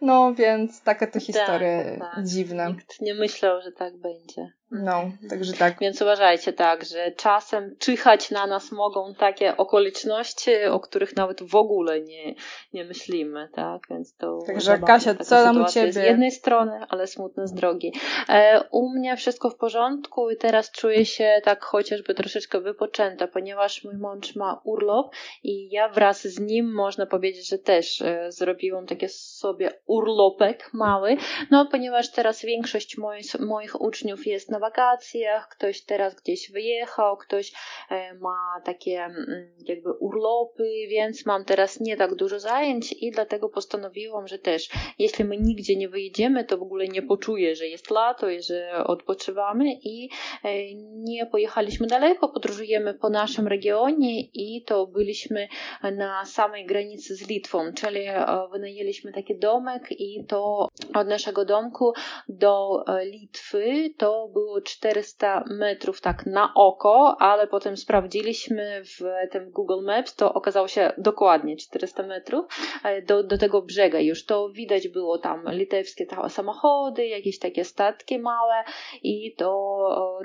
No 0.01 0.35
więc 0.35 0.83
taka 0.83 1.07
to 1.07 1.13
tak, 1.13 1.23
historia 1.23 1.85
tak, 1.99 2.15
tak. 2.15 2.25
dziwna. 2.25 2.69
Nikt 2.69 3.01
nie 3.01 3.15
myślał, 3.15 3.63
że 3.63 3.73
tak 3.73 3.97
będzie. 3.97 4.53
No, 4.71 5.11
także 5.31 5.53
tak. 5.53 5.79
Więc 5.81 6.03
uważajcie 6.03 6.53
tak, 6.53 6.85
że 6.85 7.13
czasem 7.13 7.77
czyhać 7.79 8.31
na 8.31 8.47
nas 8.47 8.73
mogą 8.73 9.15
takie 9.15 9.57
okoliczności, 9.57 10.65
o 10.65 10.81
których 10.81 11.17
nawet 11.17 11.43
w 11.43 11.55
ogóle 11.55 12.01
nie, 12.01 12.35
nie 12.73 12.85
myślimy, 12.85 13.49
tak? 13.55 13.83
Więc 13.91 14.17
to 14.17 14.39
Także 14.47 14.79
Kasia, 14.79 15.15
co 15.15 15.31
tam 15.45 15.63
u 15.63 15.65
Ciebie? 15.65 15.93
Z 15.93 15.97
jednej 15.97 16.31
strony, 16.31 16.87
ale 16.89 17.07
smutne 17.07 17.47
z 17.47 17.53
drogi. 17.53 17.93
E, 18.29 18.65
u 18.71 18.91
mnie 18.91 19.17
wszystko 19.17 19.51
w 19.51 19.57
porządku 19.57 20.31
i 20.31 20.37
teraz 20.37 20.71
czuję 20.71 21.05
się 21.05 21.41
tak 21.45 21.65
chociażby 21.65 22.15
troszeczkę 22.15 22.61
wypoczęta, 22.61 23.29
ponieważ 23.29 23.85
mój 23.85 23.97
mąż 23.97 24.37
ma 24.37 24.61
urlop 24.65 25.15
i 25.43 25.71
ja 25.71 25.89
wraz 25.89 26.23
z 26.23 26.41
nim 26.41 26.75
można 26.75 27.07
powiedzieć, 27.07 27.49
że 27.49 27.59
też 27.59 28.03
e, 28.03 28.33
zrobiłam 28.33 28.87
takie 28.87 29.09
sobie 29.09 29.73
urlopek 29.87 30.71
mały, 30.73 31.17
no 31.51 31.67
ponieważ 31.67 32.11
teraz 32.13 32.43
większość 32.45 32.99
moich, 32.99 33.41
moich 33.41 33.81
uczniów 33.81 34.27
jest 34.27 34.51
na 34.51 34.59
wakacjach, 34.59 35.49
ktoś 35.49 35.81
teraz 35.81 36.15
gdzieś 36.15 36.51
wyjechał, 36.51 37.17
ktoś 37.17 37.53
e, 37.91 38.15
ma 38.15 38.61
takie 38.65 39.05
mm, 39.05 39.55
jakby 39.65 39.93
urlopy, 39.93 40.87
więc 40.89 41.27
mam 41.27 41.45
teraz 41.45 41.81
nie 41.81 41.97
tak 41.97 42.15
dużo 42.15 42.41
zajęć 42.41 42.93
i 42.93 43.11
dlatego 43.11 43.49
postanowiłam, 43.49 44.29
że 44.29 44.39
też 44.39 44.69
jeśli 44.99 45.25
my 45.25 45.37
nigdzie 45.37 45.77
nie 45.77 45.89
wyjedziemy, 45.89 46.45
to 46.45 46.59
w 46.59 46.63
ogóle 46.63 46.89
nie 46.89 47.03
poczuję, 47.03 47.57
że 47.57 47.67
jest 47.67 47.91
lato 47.91 48.31
i 48.31 48.43
że 48.43 48.85
odpoczywamy 48.85 49.65
i 49.73 50.11
e, 50.45 50.75
nie 50.75 51.27
pojechaliśmy 51.27 51.87
daleko, 51.87 52.29
podróżujemy 52.29 52.95
po 52.95 53.11
naszym 53.11 53.47
regionie 53.47 54.21
i 54.21 54.63
to 54.63 54.87
byliśmy 54.87 55.49
na 55.83 56.25
samej 56.25 56.67
granicy 56.67 57.15
z 57.15 57.29
Litwą, 57.29 57.73
czyli 57.73 58.01
e, 58.01 58.27
wynajęliśmy 58.53 59.13
taki 59.13 59.39
domek 59.39 59.76
i 59.91 60.25
to 60.29 60.69
od 60.95 61.09
naszego 61.09 61.45
domku 61.45 61.93
do 62.29 62.85
e, 62.87 63.05
Litwy 63.05 63.91
to 63.99 64.29
było 64.33 64.61
400 64.61 65.45
metrów 65.47 66.01
tak 66.01 66.27
na 66.27 66.53
oko, 66.55 67.17
ale 67.19 67.47
potem 67.47 67.77
sprawdziliśmy 67.77 68.83
w 68.85 69.31
tym 69.31 69.51
Google 69.51 69.85
Maps, 69.85 70.15
to 70.15 70.35
okazało 70.35 70.69
się 70.69 70.93
dokładnie 70.99 71.57
400 71.57 72.03
metrów 72.03 72.47
e, 72.85 73.03
do, 73.03 73.23
do 73.23 73.39
tego 73.39 73.63
brzega. 73.63 74.01
Już 74.01 74.25
to 74.25 74.49
widać 74.49 74.89
było 74.89 75.19
tam 75.19 75.45
litewskie 75.49 76.07
samochody, 76.29 77.07
jakieś 77.07 77.39
takie 77.39 77.65
statki 77.65 78.19
małe 78.19 78.65
i 79.03 79.35
to 79.35 79.47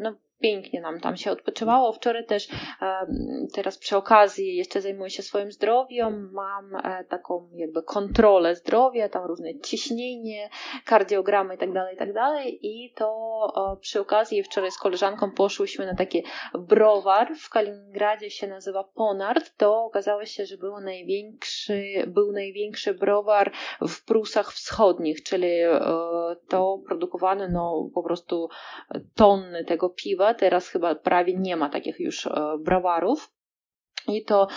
no, 0.01 0.15
pięknie 0.41 0.81
nam 0.81 0.99
tam 0.99 1.17
się 1.17 1.31
odpoczywało. 1.31 1.93
Wczoraj 1.93 2.25
też, 2.25 2.47
teraz 3.53 3.77
przy 3.77 3.97
okazji 3.97 4.55
jeszcze 4.55 4.81
zajmuję 4.81 5.09
się 5.09 5.23
swoim 5.23 5.51
zdrowiem, 5.51 6.31
mam 6.33 6.75
e, 6.75 7.03
taką 7.03 7.49
jakby 7.53 7.83
kontrolę 7.83 8.55
zdrowia, 8.55 9.09
tam 9.09 9.25
różne 9.25 9.59
ciśnienie, 9.59 10.49
kardiogramy 10.85 11.53
itd., 11.53 11.73
tak 11.73 11.91
itd. 11.91 12.13
Tak 12.13 12.45
i 12.61 12.93
to 12.95 13.77
przy 13.81 13.99
okazji 13.99 14.43
wczoraj 14.43 14.71
z 14.71 14.77
koleżanką 14.77 15.31
poszłyśmy 15.31 15.85
na 15.85 15.95
taki 15.95 16.23
browar 16.53 17.35
w 17.35 17.49
Kaliningradzie 17.49 18.29
się 18.29 18.47
nazywa 18.47 18.83
Ponard, 18.83 19.57
to 19.57 19.83
okazało 19.83 20.25
się, 20.25 20.45
że 20.45 20.57
był 20.57 20.79
największy, 20.79 21.83
był 22.07 22.31
największy 22.31 22.93
browar 22.93 23.51
w 23.87 24.05
Prusach 24.05 24.53
Wschodnich, 24.53 25.23
czyli 25.23 25.47
e, 25.47 25.79
to 26.49 26.79
produkowano 26.87 27.47
no 27.47 27.89
po 27.93 28.03
prostu 28.03 28.49
tony 29.15 29.65
tego 29.65 29.89
piwa 29.89 30.30
teraz 30.33 30.69
chyba 30.69 30.95
prawie 30.95 31.33
nie 31.37 31.55
ma 31.55 31.69
takich 31.69 31.99
już 31.99 32.27
e, 32.27 32.31
browarów. 32.59 33.31
I 34.07 34.25
to, 34.25 34.47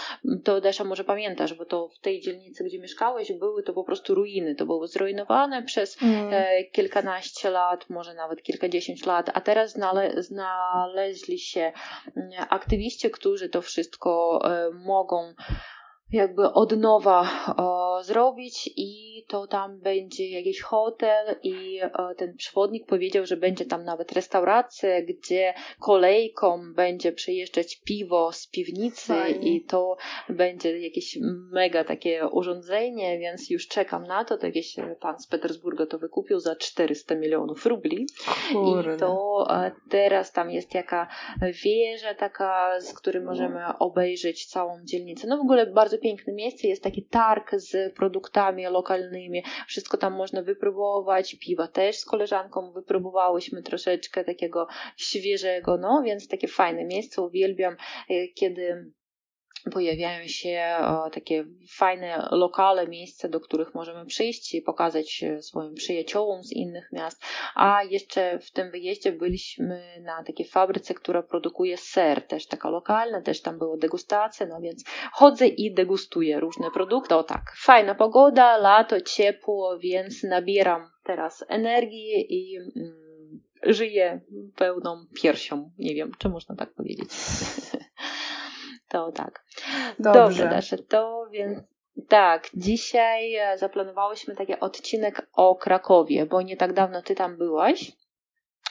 to 0.44 0.60
Desza 0.60 0.84
może 0.84 1.04
pamiętasz, 1.04 1.54
bo 1.54 1.64
to 1.64 1.88
w 1.88 1.98
tej 1.98 2.20
dzielnicy, 2.20 2.64
gdzie 2.64 2.78
mieszkałeś, 2.78 3.32
były 3.32 3.62
to 3.62 3.72
po 3.72 3.84
prostu 3.84 4.14
ruiny. 4.14 4.54
To 4.54 4.66
było 4.66 4.86
zrujnowane 4.86 5.62
przez 5.62 6.02
mm. 6.02 6.28
e, 6.32 6.64
kilkanaście 6.64 7.50
lat, 7.50 7.90
może 7.90 8.14
nawet 8.14 8.42
kilkadziesiąt 8.42 9.06
lat, 9.06 9.30
a 9.34 9.40
teraz 9.40 9.72
znale, 9.72 10.22
znaleźli 10.22 11.38
się 11.38 11.72
mm, 12.16 12.30
aktywiści, 12.50 13.10
którzy 13.10 13.48
to 13.48 13.62
wszystko 13.62 14.40
e, 14.44 14.70
mogą 14.70 15.34
jakby 16.14 16.52
od 16.52 16.76
nowa 16.76 17.30
o, 17.56 18.02
zrobić 18.02 18.70
i 18.76 19.24
to 19.28 19.46
tam 19.46 19.78
będzie 19.80 20.30
jakiś 20.30 20.60
hotel 20.60 21.36
i 21.42 21.80
o, 21.82 22.14
ten 22.14 22.36
przewodnik 22.36 22.86
powiedział, 22.86 23.26
że 23.26 23.36
będzie 23.36 23.64
tam 23.64 23.84
nawet 23.84 24.12
restauracja, 24.12 25.02
gdzie 25.02 25.54
kolejką 25.80 26.74
będzie 26.74 27.12
przyjeżdżać 27.12 27.80
piwo 27.84 28.32
z 28.32 28.46
piwnicy 28.46 29.06
Fajnie. 29.06 29.56
i 29.56 29.64
to 29.64 29.96
będzie 30.28 30.78
jakieś 30.78 31.18
mega 31.50 31.84
takie 31.84 32.28
urządzenie, 32.28 33.18
więc 33.18 33.50
już 33.50 33.68
czekam 33.68 34.06
na 34.06 34.24
to. 34.24 34.38
To 34.38 34.46
jakiś 34.46 34.76
pan 35.00 35.18
z 35.18 35.26
Petersburga 35.26 35.86
to 35.86 35.98
wykupił 35.98 36.40
za 36.40 36.56
400 36.56 37.14
milionów 37.14 37.66
rubli 37.66 38.06
Kurde. 38.52 38.96
i 38.96 38.98
to 38.98 39.46
teraz 39.88 40.32
tam 40.32 40.50
jest 40.50 40.74
jaka 40.74 41.08
wieża 41.64 42.14
taka, 42.14 42.80
z 42.80 42.94
której 42.94 43.22
możemy 43.22 43.78
obejrzeć 43.78 44.46
całą 44.46 44.78
dzielnicę. 44.84 45.26
No 45.26 45.36
w 45.36 45.40
ogóle 45.40 45.66
bardzo 45.66 45.98
piękne 46.04 46.32
miejsce, 46.32 46.68
jest 46.68 46.82
taki 46.82 47.02
targ 47.02 47.50
z 47.54 47.94
produktami 47.94 48.64
lokalnymi, 48.64 49.42
wszystko 49.68 49.96
tam 49.96 50.14
można 50.14 50.42
wypróbować, 50.42 51.36
piwa 51.40 51.68
też 51.68 51.96
z 51.96 52.04
koleżanką 52.04 52.72
wypróbowałyśmy 52.72 53.62
troszeczkę 53.62 54.24
takiego 54.24 54.66
świeżego, 54.96 55.78
no 55.78 56.02
więc 56.04 56.28
takie 56.28 56.48
fajne 56.48 56.84
miejsce, 56.84 57.22
uwielbiam, 57.22 57.76
e, 58.10 58.28
kiedy 58.28 58.92
pojawiają 59.72 60.28
się 60.28 60.76
takie 61.12 61.44
fajne 61.68 62.28
lokale, 62.30 62.88
miejsca, 62.88 63.28
do 63.28 63.40
których 63.40 63.74
możemy 63.74 64.06
przyjść 64.06 64.54
i 64.54 64.62
pokazać 64.62 65.24
swoim 65.40 65.74
przyjaciołom 65.74 66.44
z 66.44 66.52
innych 66.52 66.92
miast. 66.92 67.22
A 67.54 67.82
jeszcze 67.82 68.38
w 68.38 68.50
tym 68.50 68.70
wyjeździe 68.70 69.12
byliśmy 69.12 69.82
na 70.00 70.24
takiej 70.24 70.46
fabryce, 70.46 70.94
która 70.94 71.22
produkuje 71.22 71.76
ser, 71.76 72.26
też 72.26 72.46
taka 72.46 72.70
lokalna, 72.70 73.22
też 73.22 73.42
tam 73.42 73.58
była 73.58 73.76
degustacja, 73.76 74.46
no 74.46 74.60
więc 74.60 74.84
chodzę 75.12 75.46
i 75.46 75.74
degustuję 75.74 76.40
różne 76.40 76.70
produkty. 76.70 77.14
O 77.14 77.22
tak, 77.22 77.42
fajna 77.56 77.94
pogoda, 77.94 78.56
lato, 78.56 79.00
ciepło, 79.00 79.78
więc 79.78 80.22
nabieram 80.22 80.90
teraz 81.04 81.44
energii 81.48 82.26
i 82.28 82.56
mm, 82.56 83.04
żyję 83.62 84.20
pełną 84.56 85.06
piersią. 85.14 85.70
Nie 85.78 85.94
wiem, 85.94 86.12
czy 86.18 86.28
można 86.28 86.56
tak 86.56 86.74
powiedzieć. 86.74 87.08
To 88.94 89.12
tak. 89.12 89.44
Dobrze, 89.98 90.48
Dobrze 90.48 90.78
to 90.78 91.28
więc 91.32 91.58
tak, 92.08 92.48
dzisiaj 92.54 93.34
e, 93.34 93.58
zaplanowałyśmy 93.58 94.36
taki 94.36 94.60
odcinek 94.60 95.26
o 95.32 95.54
Krakowie, 95.54 96.26
bo 96.26 96.42
nie 96.42 96.56
tak 96.56 96.72
dawno 96.72 97.02
ty 97.02 97.14
tam 97.14 97.36
byłaś. 97.36 97.92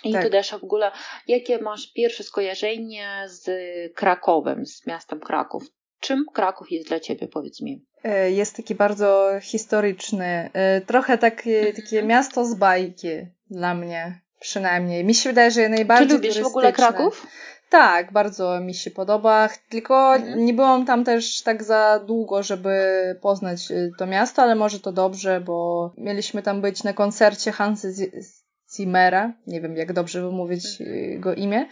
I 0.04 0.14
tak. 0.14 0.24
tu 0.24 0.30
Desza 0.30 0.58
w 0.58 0.64
ogóle, 0.64 0.92
jakie 1.28 1.58
masz 1.58 1.94
pierwsze 1.94 2.24
skojarzenie 2.24 3.26
z 3.26 3.50
Krakowem, 3.96 4.66
z 4.66 4.88
miastem 4.88 5.20
Kraków? 5.20 5.64
Czym 6.00 6.26
Kraków 6.34 6.72
jest 6.72 6.88
dla 6.88 7.00
ciebie, 7.00 7.28
powiedz 7.28 7.62
mi? 7.62 7.86
E, 8.04 8.32
jest 8.32 8.56
taki 8.56 8.76
bardzo 8.76 9.30
historyczny, 9.42 10.50
e, 10.54 10.82
trochę 10.82 11.18
takie, 11.18 11.58
mhm. 11.58 11.76
takie 11.76 12.04
miasto 12.04 12.46
z 12.46 12.56
bajki 12.56 13.10
dla 13.50 13.74
mnie 13.74 14.22
przynajmniej. 14.40 15.06
Mi 15.06 15.16
się 15.16 15.30
wydaje, 15.30 15.52
że 15.52 15.70
najbardziej 15.70 16.08
Czy 16.08 16.14
lubisz 16.14 16.42
w 16.42 16.46
ogóle 16.46 16.74
Kraków? 16.74 17.28
Tak, 17.74 18.12
bardzo 18.12 18.60
mi 18.60 18.74
się 18.74 18.92
podoba, 18.92 19.50
tylko 19.70 20.16
mhm. 20.16 20.46
nie 20.46 20.54
byłam 20.54 20.86
tam 20.86 21.04
też 21.04 21.44
tak 21.44 21.64
za 21.64 22.00
długo, 22.06 22.44
żeby 22.44 22.76
poznać 23.22 23.72
y, 23.72 23.92
to 23.98 24.06
miasto, 24.06 24.42
ale 24.42 24.56
może 24.56 24.80
to 24.80 24.92
dobrze, 24.92 25.42
bo 25.42 25.92
mieliśmy 25.98 26.42
tam 26.42 26.62
być 26.62 26.84
na 26.84 26.94
koncercie 26.94 27.52
Hansy 27.52 28.12
Zimmera, 28.76 29.34
nie 29.48 29.62
wiem 29.62 29.78
jak 29.78 29.94
dobrze 29.94 30.22
wymówić 30.22 30.82
mhm. 30.82 31.00
jego 31.00 31.34
imię, 31.34 31.66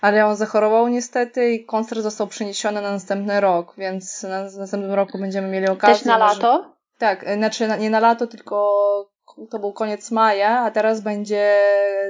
ale 0.00 0.26
on 0.26 0.36
zachorował 0.36 0.88
niestety 0.88 1.52
i 1.52 1.64
koncert 1.64 2.00
został 2.00 2.26
przeniesiony 2.26 2.82
na 2.82 2.92
następny 2.92 3.40
rok, 3.40 3.74
więc 3.78 4.22
na 4.22 4.42
następnym 4.42 4.92
roku 4.92 5.18
będziemy 5.18 5.48
mieli 5.48 5.68
okazję. 5.68 5.94
Też 5.94 6.04
na 6.04 6.18
lato? 6.18 6.58
Może... 6.58 6.70
Tak, 6.98 7.26
znaczy 7.36 7.68
nie 7.78 7.90
na 7.90 8.00
lato, 8.00 8.26
tylko 8.26 9.10
to 9.50 9.58
był 9.58 9.72
koniec 9.72 10.10
maja, 10.10 10.60
a 10.60 10.70
teraz 10.70 11.00
będzie 11.00 11.54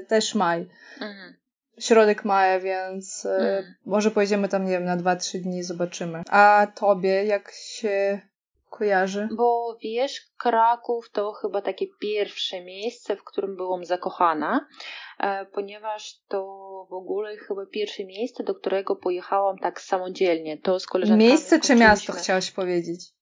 też 0.08 0.34
maj. 0.34 0.68
Mhm 1.00 1.36
środek 1.80 2.24
maja, 2.24 2.60
więc 2.60 3.26
mm. 3.26 3.74
może 3.86 4.10
pojedziemy 4.10 4.48
tam, 4.48 4.64
nie 4.64 4.70
wiem, 4.70 4.84
na 4.84 4.96
2-3 4.96 5.38
dni, 5.38 5.62
zobaczymy. 5.62 6.22
A 6.30 6.66
tobie 6.74 7.24
jak 7.24 7.52
się 7.52 8.20
kojarzy? 8.70 9.28
Bo 9.32 9.78
wiesz, 9.82 10.20
Kraków 10.38 11.10
to 11.10 11.32
chyba 11.32 11.62
takie 11.62 11.86
pierwsze 12.00 12.64
miejsce, 12.64 13.16
w 13.16 13.24
którym 13.24 13.56
byłam 13.56 13.84
zakochana, 13.84 14.68
e, 15.18 15.46
ponieważ 15.46 16.20
to 16.28 16.42
w 16.90 16.92
ogóle 16.92 17.36
chyba 17.36 17.66
pierwsze 17.66 18.04
miejsce, 18.04 18.44
do 18.44 18.54
którego 18.54 18.96
pojechałam 18.96 19.58
tak 19.58 19.80
samodzielnie. 19.80 20.58
To 20.58 20.80
z 20.80 20.86
koleżankami. 20.86 21.28
Miejsce 21.28 21.60
czy 21.60 21.74
miasto 21.74 22.12
chciałaś 22.12 22.50
powiedzieć? 22.50 23.15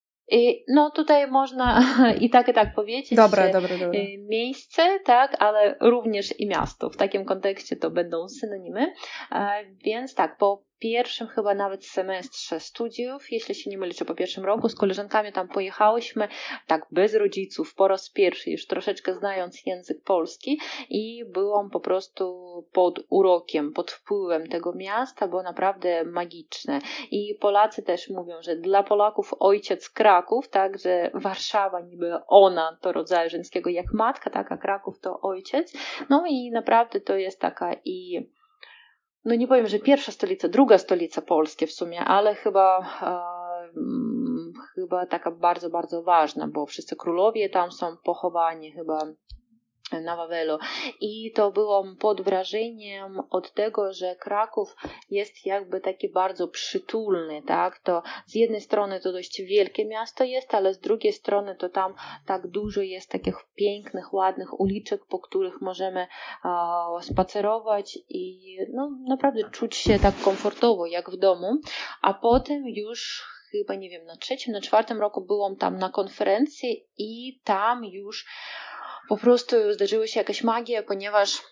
No 0.69 0.91
tutaj 0.91 1.31
można 1.31 1.83
i 2.21 2.31
tak, 2.31 2.49
i 2.49 2.53
tak 2.53 2.75
powiedzieć. 2.75 3.15
Dobra, 3.15 3.53
dobra, 3.53 3.79
dobra. 3.79 4.01
Miejsce, 4.19 4.99
tak, 5.05 5.37
ale 5.43 5.77
również 5.81 6.41
i 6.41 6.47
miasto. 6.49 6.91
W 6.91 6.97
takim 6.97 7.25
kontekście 7.25 7.77
to 7.77 7.91
będą 7.91 8.29
synonimy. 8.29 8.93
E, 9.33 9.65
więc 9.85 10.15
tak, 10.15 10.37
po 10.37 10.65
pierwszym 10.85 11.27
chyba 11.29 11.55
nawet 11.55 11.87
semestrze 11.87 12.61
studiów, 12.61 13.33
jeśli 13.33 13.55
się 13.55 13.71
nie 13.71 13.79
mylę, 13.79 13.95
czy 13.95 14.05
po 14.05 14.15
pierwszym 14.15 14.45
roku, 14.45 14.69
z 14.69 14.75
koleżankami 14.75 15.33
tam 15.33 15.49
pojechałyśmy, 15.49 16.29
tak 16.67 16.87
bez 16.91 17.15
rodziców, 17.15 17.75
po 17.75 17.89
raz 17.89 18.11
pierwszy, 18.11 18.51
już 18.51 18.67
troszeczkę 18.67 19.15
znając 19.15 19.67
język 19.67 20.03
polski 20.03 20.61
i 20.89 21.25
byłam 21.25 21.71
po 21.71 21.81
prostu 21.81 22.25
pod 22.73 23.01
urokiem, 23.09 23.73
pod 23.73 23.91
wpływem 23.91 24.49
tego 24.49 24.73
miasta, 24.73 25.29
bo 25.29 25.43
naprawdę 25.43 26.05
magiczne. 26.05 26.79
I 27.11 27.35
Polacy 27.41 27.83
też 27.83 28.11
mówią, 28.11 28.43
że 28.43 28.57
dla 28.57 28.83
Polaków 28.83 29.35
ojciec 29.41 29.91
Kraków, 29.91 30.49
tak, 30.49 30.79
że 30.79 31.11
Warszawa 31.15 31.81
niby 31.81 32.15
ona 32.27 32.79
to 32.81 32.93
rodzaju 32.93 33.31
żeńskiego 33.31 33.71
jak 33.71 33.87
matka, 33.93 34.31
tak, 34.31 34.53
a 34.53 34.57
Kraków 34.57 35.01
to 35.01 35.21
ojciec. 35.21 35.73
No 36.11 36.25
i 36.29 36.51
naprawdę 36.51 37.01
to 37.01 37.17
jest 37.17 37.41
taka 37.41 37.75
i 37.85 38.29
no 39.25 39.35
nie 39.35 39.49
powiem, 39.49 39.67
że 39.67 39.79
pierwsza 39.79 40.13
stolica, 40.13 40.49
druga 40.49 40.79
stolica 40.79 41.23
Polski 41.23 41.67
w 41.67 41.73
sumie, 41.73 42.01
ale 42.01 42.35
chyba, 42.35 42.79
e, 43.03 43.73
chyba 44.75 45.07
taka 45.07 45.31
bardzo, 45.31 45.71
bardzo 45.71 46.03
ważna, 46.03 46.49
bo 46.49 46.67
wszyscy 46.67 46.97
królowie 46.97 47.49
tam 47.51 47.73
są 47.73 47.97
pochowani, 48.05 48.73
chyba 48.73 48.99
na 49.93 50.17
Wawelu. 50.17 50.59
I 51.01 51.33
to 51.33 51.53
byłam 51.53 51.97
pod 51.97 52.21
wrażeniem 52.21 53.21
od 53.31 53.53
tego, 53.53 53.93
że 53.93 54.17
Kraków 54.17 54.77
jest 55.11 55.47
jakby 55.47 55.81
taki 55.81 56.09
bardzo 56.09 56.49
przytulny, 56.49 57.43
tak? 57.43 57.79
To 57.79 58.03
z 58.27 58.35
jednej 58.35 58.61
strony 58.61 59.01
to 59.01 59.13
dość 59.13 59.43
wielkie 59.43 59.85
miasto 59.85 60.25
jest, 60.25 60.55
ale 60.55 60.75
z 60.75 60.79
drugiej 60.79 61.13
strony 61.13 61.57
to 61.57 61.69
tam 61.69 61.95
tak 62.27 62.47
dużo 62.47 62.81
jest 62.81 63.11
takich 63.11 63.37
pięknych, 63.55 64.15
ładnych 64.15 64.61
uliczek, 64.61 65.01
po 65.09 65.19
których 65.19 65.61
możemy 65.61 66.07
spacerować 67.01 67.99
i 68.09 68.57
no, 68.73 68.91
naprawdę 69.09 69.51
czuć 69.51 69.77
się 69.77 69.99
tak 69.99 70.15
komfortowo 70.21 70.87
jak 70.87 71.11
w 71.11 71.17
domu, 71.17 71.61
a 72.03 72.15
potem 72.15 72.69
już 72.69 73.25
chyba, 73.51 73.75
nie 73.75 73.91
wiem, 73.91 74.05
na 74.05 74.17
trzecim, 74.17 74.53
na 74.53 74.61
czwartym 74.61 75.01
roku 75.01 75.21
byłam 75.21 75.57
tam 75.57 75.79
na 75.79 75.89
konferencji 75.89 76.87
i 76.99 77.41
tam 77.45 77.85
już 77.85 78.27
po 79.09 79.17
prostu 79.17 79.73
zdarzyła 79.73 80.07
się 80.07 80.21
jakaś 80.21 80.43
magia, 80.43 80.83
ponieważ 80.83 81.43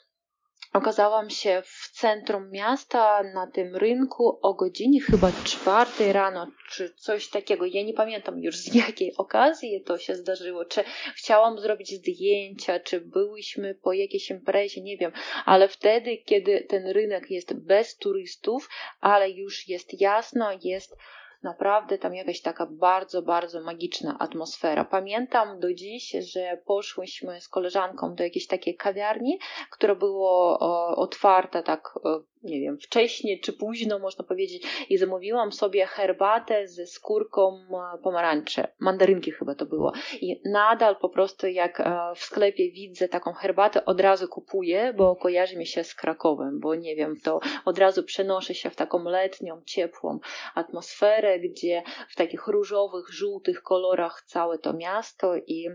Okazałam 0.73 1.30
się 1.30 1.62
w 1.64 1.90
centrum 1.92 2.50
miasta, 2.50 3.23
na 3.23 3.47
tym 3.47 3.76
rynku 3.76 4.38
o 4.42 4.54
godzinie 4.54 5.00
chyba 5.00 5.32
czwartej 5.44 6.12
rano, 6.12 6.47
czy 6.71 6.94
coś 6.94 7.28
takiego. 7.28 7.66
Ja 7.66 7.82
nie 7.82 7.94
pamiętam 7.94 8.38
już 8.38 8.56
z 8.56 8.75
jakiej 8.75 9.16
okazji 9.16 9.82
to 9.87 9.99
się 9.99 10.14
zdarzyło. 10.14 10.64
Czy 10.64 10.85
chciałam 11.16 11.59
zrobić 11.59 11.90
zdjęcia, 11.90 12.80
czy 12.80 13.00
byłyśmy 13.00 13.75
po 13.75 13.92
jakiejś 13.92 14.30
imprezie, 14.30 14.80
nie 14.82 14.97
wiem. 14.97 15.12
Ale 15.44 15.68
wtedy, 15.68 16.16
kiedy 16.16 16.66
ten 16.68 16.87
rynek 16.87 17.30
jest 17.30 17.54
bez 17.54 17.97
turystów, 17.97 18.68
ale 19.00 19.30
już 19.30 19.68
jest 19.68 20.00
jasno, 20.00 20.50
jest 20.62 20.97
naprawdę 21.42 21.99
tam 21.99 22.14
jakaś 22.14 22.40
taka 22.40 22.66
bardzo, 22.66 23.22
bardzo 23.22 23.61
magiczna 23.61 24.16
atmosfera. 24.18 24.84
Pamiętam 24.84 25.61
do 25.61 25.75
dziś, 25.75 26.16
że 26.32 26.58
poszłyśmy 26.66 27.40
z 27.40 27.49
koleżanką 27.49 28.14
do 28.14 28.25
jakiejś 28.25 28.46
takiej 28.46 28.76
kawiarni, 28.76 29.38
która 29.70 29.94
była 29.94 30.58
otwarta 30.96 31.62
tak 31.62 31.99
nie 32.42 32.61
wiem, 32.61 32.78
wcześnie 32.78 33.38
czy 33.38 33.52
późno, 33.52 33.99
można 33.99 34.25
powiedzieć, 34.25 34.66
i 34.88 34.99
zamówiłam 34.99 35.52
sobie 35.52 35.87
herbatę 35.87 36.68
ze 36.68 36.87
skórką 36.87 37.58
e, 37.94 37.99
pomarańczy, 38.02 38.66
mandarynki 38.78 39.32
chyba 39.32 39.54
to 39.54 39.66
było. 39.66 39.92
I 40.20 40.40
nadal 40.44 40.96
po 40.96 41.08
prostu 41.08 41.46
jak 41.46 41.80
e, 41.80 42.12
w 42.14 42.18
sklepie 42.18 42.70
widzę 42.70 43.08
taką 43.08 43.32
herbatę, 43.32 43.84
od 43.84 44.00
razu 44.00 44.28
kupuję, 44.28 44.94
bo 44.96 45.16
kojarzy 45.16 45.56
mi 45.56 45.66
się 45.66 45.84
z 45.84 45.94
Krakowem, 45.94 46.61
bo 46.61 46.75
nie 46.75 46.96
wiem, 46.96 47.16
to 47.25 47.40
od 47.64 47.78
razu 47.78 48.04
przenoszę 48.04 48.54
się 48.54 48.70
w 48.70 48.76
taką 48.76 49.04
letnią, 49.04 49.62
ciepłą 49.66 50.18
atmosferę, 50.54 51.40
gdzie 51.40 51.82
w 52.08 52.16
takich 52.16 52.46
różowych, 52.46 53.08
żółtych 53.11 53.62
kolorach 53.62 54.22
całe 54.26 54.58
to 54.58 54.72
miasto 54.72 55.37
i 55.37 55.68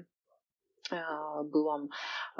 byłam 1.46 1.88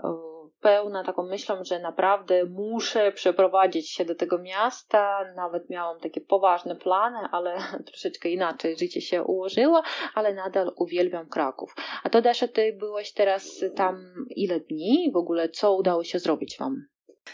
e, 0.04 0.14
pełna 0.62 1.04
taką 1.04 1.24
myślą, 1.24 1.64
że 1.64 1.80
naprawdę 1.80 2.46
muszę 2.46 3.12
przeprowadzić 3.12 3.92
się 3.92 4.06
do 4.06 4.16
tego 4.16 4.38
miasta. 4.38 5.34
Nawet 5.36 5.70
miałam 5.70 6.00
takie 6.00 6.22
poważne 6.22 6.76
plany, 6.76 7.18
ale 7.32 7.58
troszeczkę 7.88 8.30
inaczej 8.30 8.78
życie 8.78 9.02
się 9.02 9.24
ułożyło, 9.24 9.84
ale 10.16 10.34
nadal 10.34 10.72
uwielbiam 10.76 11.30
Kraków. 11.30 11.76
A 12.04 12.10
to 12.10 12.22
Dasza, 12.22 12.48
ty 12.48 12.74
byłaś 12.80 13.14
teraz 13.14 13.64
tam 13.76 14.14
ile 14.30 14.60
dni? 14.60 15.12
W 15.14 15.18
ogóle 15.18 15.50
co 15.50 15.76
udało 15.76 16.04
się 16.04 16.20
zrobić 16.20 16.58
wam? 16.60 16.88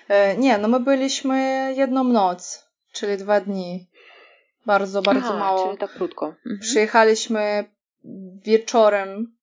E, 0.08 0.38
nie, 0.38 0.58
no 0.58 0.67
my 0.67 0.79
byliśmy 0.79 1.38
jedną 1.77 2.03
noc, 2.03 2.70
czyli 2.93 3.17
dwa 3.17 3.41
dni. 3.41 3.88
Bardzo, 4.65 5.01
bardzo 5.01 5.27
Aha, 5.27 5.39
mało. 5.39 5.65
Czyli 5.65 5.77
tak 5.77 5.93
krótko. 5.93 6.25
Mhm. 6.25 6.60
Przyjechaliśmy 6.60 7.65
wieczorem 8.43 9.34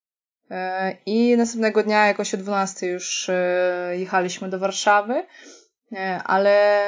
I 1.05 1.37
następnego 1.37 1.83
dnia 1.83 2.07
jakoś 2.07 2.33
o 2.33 2.37
12 2.37 2.87
już 2.87 3.29
e, 3.29 3.93
jechaliśmy 3.97 4.49
do 4.49 4.59
Warszawy, 4.59 5.23
e, 5.93 6.21
ale 6.23 6.85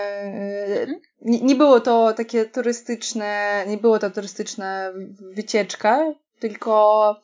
nie 1.22 1.56
było 1.56 1.80
to 1.80 2.14
takie 2.14 2.46
turystyczne, 2.46 3.64
nie 3.68 3.78
było 3.78 4.00
to 4.00 4.10
turystyczna 4.10 4.92
wycieczka, 5.20 6.14
tylko 6.40 7.16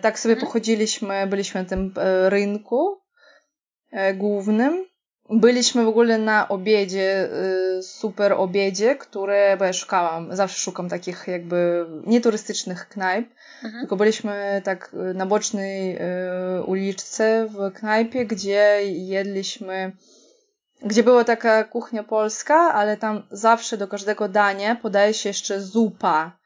tak 0.00 0.18
sobie 0.18 0.34
mhm. 0.34 0.46
pochodziliśmy, 0.46 1.26
byliśmy 1.26 1.62
na 1.62 1.68
tym 1.68 1.94
rynku 2.28 3.00
głównym 4.14 4.89
Byliśmy 5.32 5.84
w 5.84 5.88
ogóle 5.88 6.18
na 6.18 6.48
obiedzie, 6.48 7.28
y, 7.78 7.82
super 7.82 8.32
obiedzie, 8.32 8.96
które, 8.96 9.56
bo 9.56 9.64
ja 9.64 9.72
szukałam, 9.72 10.36
zawsze 10.36 10.58
szukam 10.58 10.88
takich 10.88 11.24
jakby 11.26 11.86
nieturystycznych 12.06 12.88
knajp, 12.88 13.28
mhm. 13.64 13.82
tylko 13.82 13.96
byliśmy 13.96 14.62
tak 14.64 14.94
y, 15.10 15.14
na 15.14 15.26
bocznej 15.26 15.96
y, 15.96 16.62
uliczce 16.62 17.46
w 17.50 17.72
knajpie, 17.72 18.26
gdzie 18.26 18.80
jedliśmy, 18.84 19.92
gdzie 20.82 21.02
była 21.02 21.24
taka 21.24 21.64
kuchnia 21.64 22.02
polska, 22.02 22.54
ale 22.54 22.96
tam 22.96 23.22
zawsze 23.30 23.76
do 23.76 23.88
każdego 23.88 24.28
dania 24.28 24.76
podaje 24.76 25.14
się 25.14 25.28
jeszcze 25.28 25.60
zupa. 25.60 26.38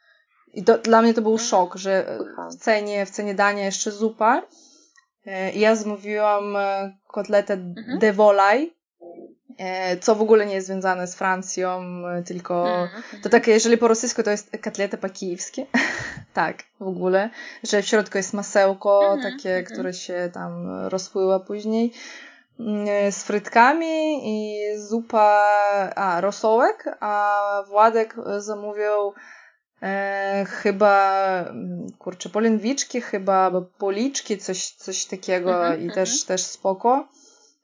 I 0.54 0.64
to, 0.64 0.78
dla 0.78 1.02
mnie 1.02 1.14
to 1.14 1.22
był 1.22 1.32
mhm. 1.32 1.48
szok, 1.48 1.76
że 1.76 2.18
w 2.50 2.56
cenie, 2.56 3.06
w 3.06 3.10
cenie 3.10 3.34
dania 3.34 3.64
jeszcze 3.64 3.90
zupa. 3.90 4.42
Ja 5.54 5.76
zamówiłam 5.76 6.56
kotletę 7.14 7.54
mhm. 7.54 7.98
de 7.98 8.12
volaj, 8.12 8.62
e, 8.62 8.73
co 10.00 10.14
w 10.14 10.22
ogóle 10.22 10.46
nie 10.46 10.54
jest 10.54 10.66
związane 10.66 11.06
z 11.06 11.14
Francją, 11.14 11.82
e, 12.08 12.22
tylko 12.22 12.68
mhm. 12.68 13.02
to 13.22 13.28
takie, 13.28 13.50
jeżeli 13.50 13.78
po 13.78 13.88
rosyjsku 13.88 14.22
to 14.22 14.30
jest 14.30 14.50
kotleta 14.64 14.96
po-kijowskie, 14.96 15.66
tak, 16.34 16.62
w 16.80 16.88
ogóle, 16.88 17.30
że 17.62 17.82
w 17.82 17.86
środku 17.86 18.18
jest 18.18 18.32
masełko 18.32 19.14
mhm. 19.14 19.32
takie, 19.32 19.62
które 19.62 19.92
się 19.92 20.30
tam 20.32 20.70
rozpływa 20.88 21.40
później 21.40 21.92
mm, 22.60 22.86
e, 22.88 23.12
z 23.12 23.22
frytkami 23.24 24.20
i 24.24 24.60
zupa, 24.78 25.46
a, 25.96 26.20
rosołek, 26.20 26.96
a 27.00 27.40
Władek 27.68 28.16
zamówił 28.38 29.12
e, 29.82 30.44
chyba, 30.48 31.22
mm, 31.40 31.86
kurczę, 31.98 32.28
polędwiczki, 32.28 33.00
chyba 33.00 33.50
policzki, 33.78 34.38
coś, 34.38 34.70
coś 34.70 35.04
takiego 35.04 35.50
mhm, 35.50 35.82
i 35.82 35.86
też, 35.86 36.10
mhm. 36.10 36.26
też 36.26 36.42
spoko. 36.42 37.08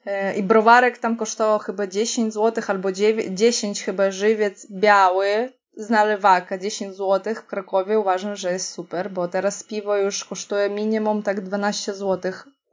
E, 0.07 0.35
I 0.35 0.43
browarek 0.43 0.99
tam 0.99 1.17
kosztował 1.17 1.59
chyba 1.59 1.87
10 1.87 2.35
zł 2.35 2.65
albo 2.69 2.93
9, 2.93 3.39
10 3.39 3.83
chyba 3.83 4.11
żywiec 4.11 4.67
biały 4.71 5.53
z 5.77 5.91
nalewaka 5.91 6.59
10 6.59 6.97
zł 6.97 7.35
w 7.35 7.47
Krakowie. 7.47 7.99
Uważam, 7.99 8.37
że 8.37 8.53
jest 8.53 8.69
super, 8.73 9.11
bo 9.11 9.29
teraz 9.29 9.63
piwo 9.63 9.97
już 9.97 10.25
kosztuje 10.25 10.71
minimum 10.71 11.23
tak 11.23 11.41
12 11.41 11.95
zł, 11.95 12.33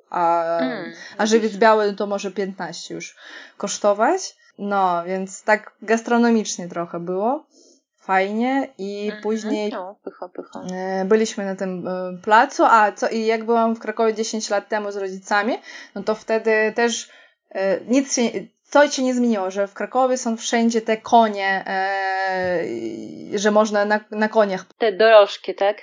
a, 0.10 0.58
mm, 0.58 0.94
a 1.18 1.26
żywiec 1.26 1.58
biały 1.58 1.94
to 1.94 2.08
może 2.08 2.32
15 2.32 2.96
już 2.96 3.16
kosztować. 3.58 4.36
No, 4.60 5.04
więc 5.06 5.44
tak 5.44 5.72
gastronomicznie 5.82 6.68
trochę 6.68 7.00
było 7.00 7.46
fajnie 8.08 8.67
i 8.78 9.06
mhm. 9.06 9.24
później 9.24 9.72
no, 9.72 10.00
pycha, 10.04 10.30
pycha. 10.30 10.62
E, 10.76 11.06
byliśmy 11.06 11.46
na 11.46 11.56
tym 11.56 11.88
e, 11.88 12.17
placu, 12.24 12.63
a 12.65 12.91
co 12.91 13.10
i 13.10 13.26
jak 13.26 13.43
byłam 13.43 13.76
w 13.76 13.80
Krakowie 13.80 14.13
10 14.13 14.50
lat 14.50 14.70
temu 14.70 14.91
z 14.91 14.98
rodzicami, 14.98 15.58
no 15.96 16.04
to 16.04 16.15
wtedy 16.15 16.74
też 16.76 17.10
e, 17.50 17.80
nic 17.82 18.15
się, 18.15 18.22
coś 18.63 18.96
się 18.96 19.04
nie 19.04 19.15
zmieniło, 19.15 19.52
że 19.52 19.67
w 19.67 19.74
Krakowie 19.74 20.17
są 20.17 20.38
wszędzie 20.38 20.82
te 20.82 20.98
konie, 20.98 21.65
że 23.36 23.52
można 23.52 23.86
na, 23.86 24.00
na 24.12 24.30
koniach. 24.30 24.65
Te 24.78 24.91
dorożki, 24.91 25.56
tak? 25.56 25.78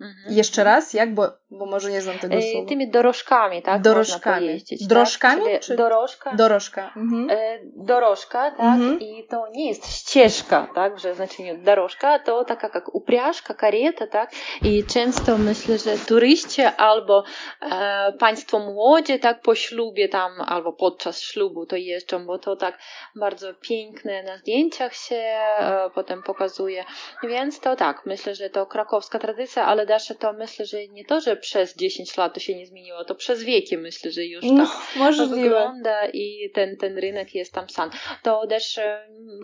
Mhm. 0.00 0.34
Jeszcze 0.34 0.64
raz, 0.64 0.94
jak? 0.94 1.14
Bo, 1.14 1.37
bo 1.50 1.66
może 1.66 1.90
nie 1.90 2.02
znam 2.02 2.18
tego 2.18 2.34
e, 2.34 2.42
słowa. 2.42 2.68
Tymi 2.68 2.90
dorożkami, 2.90 3.62
tak? 3.62 3.82
Dorożkami. 3.82 4.46
Jeździć, 4.46 4.80
tak? 4.80 4.88
Drożkami? 4.88 5.44
Tak? 5.52 5.60
Czy... 5.60 5.76
Dorożka. 5.76 6.34
Dorożka. 6.34 6.92
Mhm. 6.96 7.30
E, 7.30 7.58
dorożka, 7.76 8.50
tak? 8.50 8.60
Mhm. 8.60 9.00
I 9.00 9.26
to 9.30 9.48
nie 9.52 9.68
jest 9.68 9.96
ścieżka, 9.96 10.68
tak? 10.74 10.96
W 10.96 11.00
znaczeniu 11.00 11.58
dorożka, 11.62 12.18
to 12.18 12.44
taka 12.44 12.70
jak 12.74 12.94
uprяżka, 12.94 13.54
karieta, 13.54 14.06
tak? 14.06 14.30
I 14.62 14.84
często 14.84 15.38
myślę, 15.38 15.78
że 15.78 15.98
turyści 15.98 16.62
albo 16.62 17.24
e, 17.62 18.12
państwo 18.18 18.58
młodzie, 18.58 19.18
tak? 19.18 19.42
Po 19.42 19.54
ślubie 19.54 20.08
tam, 20.08 20.32
albo 20.40 20.72
podczas 20.72 21.20
ślubu 21.20 21.66
to 21.66 21.76
jeżdżą, 21.76 22.26
bo 22.26 22.38
to 22.38 22.56
tak 22.56 22.78
bardzo 23.16 23.54
piękne 23.54 24.22
na 24.22 24.38
zdjęciach 24.38 24.94
się 24.94 25.16
e, 25.16 25.90
potem 25.94 26.22
pokazuje. 26.22 26.84
Więc 27.22 27.60
to 27.60 27.76
tak, 27.76 28.06
myślę, 28.06 28.34
że 28.34 28.50
to 28.50 28.66
krakowska 28.66 29.18
tradycja, 29.18 29.66
ale 29.66 29.86
Dasze, 29.86 30.14
to 30.14 30.32
myślę, 30.32 30.66
że 30.66 30.88
nie 30.88 31.04
to, 31.04 31.20
że 31.20 31.37
przez 31.38 31.76
10 31.76 32.16
lat 32.16 32.34
to 32.34 32.40
się 32.40 32.54
nie 32.54 32.66
zmieniło, 32.66 33.04
to 33.04 33.14
przez 33.14 33.42
wieki 33.42 33.78
myślę, 33.78 34.10
że 34.10 34.24
już 34.24 34.44
no, 34.44 34.66
tak 34.98 35.16
to 35.16 35.26
wygląda 35.26 36.08
i 36.08 36.50
ten, 36.54 36.76
ten 36.76 36.98
rynek 36.98 37.34
jest 37.34 37.52
tam 37.52 37.68
sam. 37.68 37.90
To 38.22 38.46
też 38.46 38.80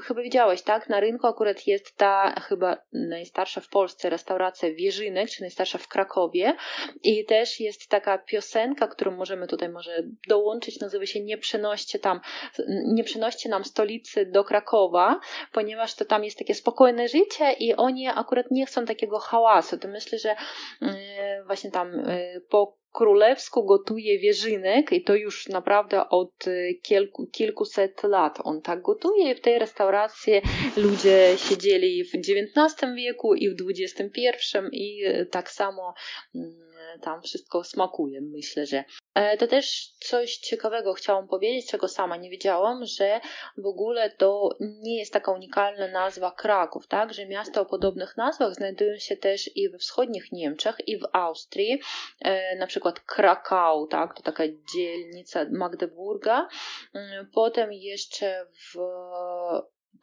chyba 0.02 0.22
widziałeś, 0.22 0.62
tak? 0.62 0.88
Na 0.88 1.00
rynku 1.00 1.26
akurat 1.26 1.66
jest 1.66 1.96
ta 1.96 2.34
chyba 2.40 2.76
najstarsza 2.92 3.60
w 3.60 3.68
Polsce 3.68 4.10
restauracja 4.10 4.74
Wierzynek, 4.74 5.30
czy 5.30 5.40
najstarsza 5.40 5.78
w 5.78 5.88
Krakowie 5.88 6.56
i 7.02 7.24
też 7.24 7.60
jest 7.60 7.88
taka 7.88 8.18
piosenka, 8.18 8.88
którą 8.88 9.10
możemy 9.10 9.46
tutaj 9.46 9.68
może 9.68 10.02
dołączyć, 10.28 10.80
nazywa 10.80 11.06
się 11.06 11.20
Nie 11.20 11.38
przenoście 11.38 11.98
tam, 11.98 12.20
nie 12.68 13.04
przenoście 13.04 13.48
nam 13.48 13.64
stolicy 13.64 14.26
do 14.26 14.44
Krakowa, 14.44 15.20
ponieważ 15.52 15.94
to 15.94 16.04
tam 16.04 16.24
jest 16.24 16.38
takie 16.38 16.54
spokojne 16.54 17.08
życie 17.08 17.52
i 17.58 17.74
oni 17.74 18.08
akurat 18.08 18.50
nie 18.50 18.66
chcą 18.66 18.84
takiego 18.84 19.18
hałasu. 19.18 19.78
To 19.78 19.88
myślę, 19.88 20.18
że 20.18 20.36
E, 20.82 21.44
właśnie 21.46 21.70
tam 21.70 21.83
e, 21.84 22.40
po 22.50 22.78
królewsku 22.92 23.64
gotuje 23.64 24.18
wierzynek 24.18 24.92
i 24.92 25.02
to 25.02 25.14
już 25.14 25.48
naprawdę 25.48 26.08
od 26.08 26.48
e, 26.48 26.74
kilku, 26.74 27.26
kilkuset 27.26 28.02
lat 28.02 28.38
on 28.44 28.62
tak 28.62 28.82
gotuje. 28.82 29.34
W 29.34 29.40
tej 29.40 29.58
restauracji 29.58 30.32
ludzie 30.76 31.32
siedzieli 31.36 32.04
w 32.04 32.14
XIX 32.14 32.94
wieku 32.96 33.34
i 33.34 33.50
w 33.50 33.56
XXI 33.70 34.58
i 34.72 35.02
tak 35.30 35.50
samo 35.50 35.94
mm, 36.34 36.73
tam 37.00 37.22
wszystko 37.22 37.64
smakuje, 37.64 38.20
myślę, 38.20 38.66
że. 38.66 38.84
E, 39.14 39.36
to 39.36 39.46
też 39.46 39.94
coś 40.00 40.36
ciekawego 40.36 40.94
chciałam 40.94 41.28
powiedzieć, 41.28 41.70
czego 41.70 41.88
sama 41.88 42.16
nie 42.16 42.30
wiedziałam, 42.30 42.84
że 42.84 43.20
w 43.58 43.66
ogóle 43.66 44.10
to 44.10 44.48
nie 44.60 44.98
jest 44.98 45.12
taka 45.12 45.32
unikalna 45.32 45.88
nazwa 45.88 46.30
Kraków, 46.30 46.86
tak? 46.86 47.14
Że 47.14 47.26
miasta 47.26 47.60
o 47.60 47.66
podobnych 47.66 48.16
nazwach 48.16 48.54
znajdują 48.54 48.98
się 48.98 49.16
też 49.16 49.50
i 49.56 49.68
we 49.70 49.78
wschodnich 49.78 50.32
Niemczech, 50.32 50.76
i 50.86 50.98
w 50.98 51.06
Austrii, 51.12 51.80
e, 52.20 52.56
na 52.56 52.66
przykład 52.66 53.00
Krakau, 53.00 53.86
tak? 53.86 54.14
To 54.14 54.22
taka 54.22 54.44
dzielnica 54.74 55.46
Magdeburga. 55.50 56.48
Mm, 56.94 57.30
potem 57.34 57.72
jeszcze 57.72 58.46
w 58.52 58.78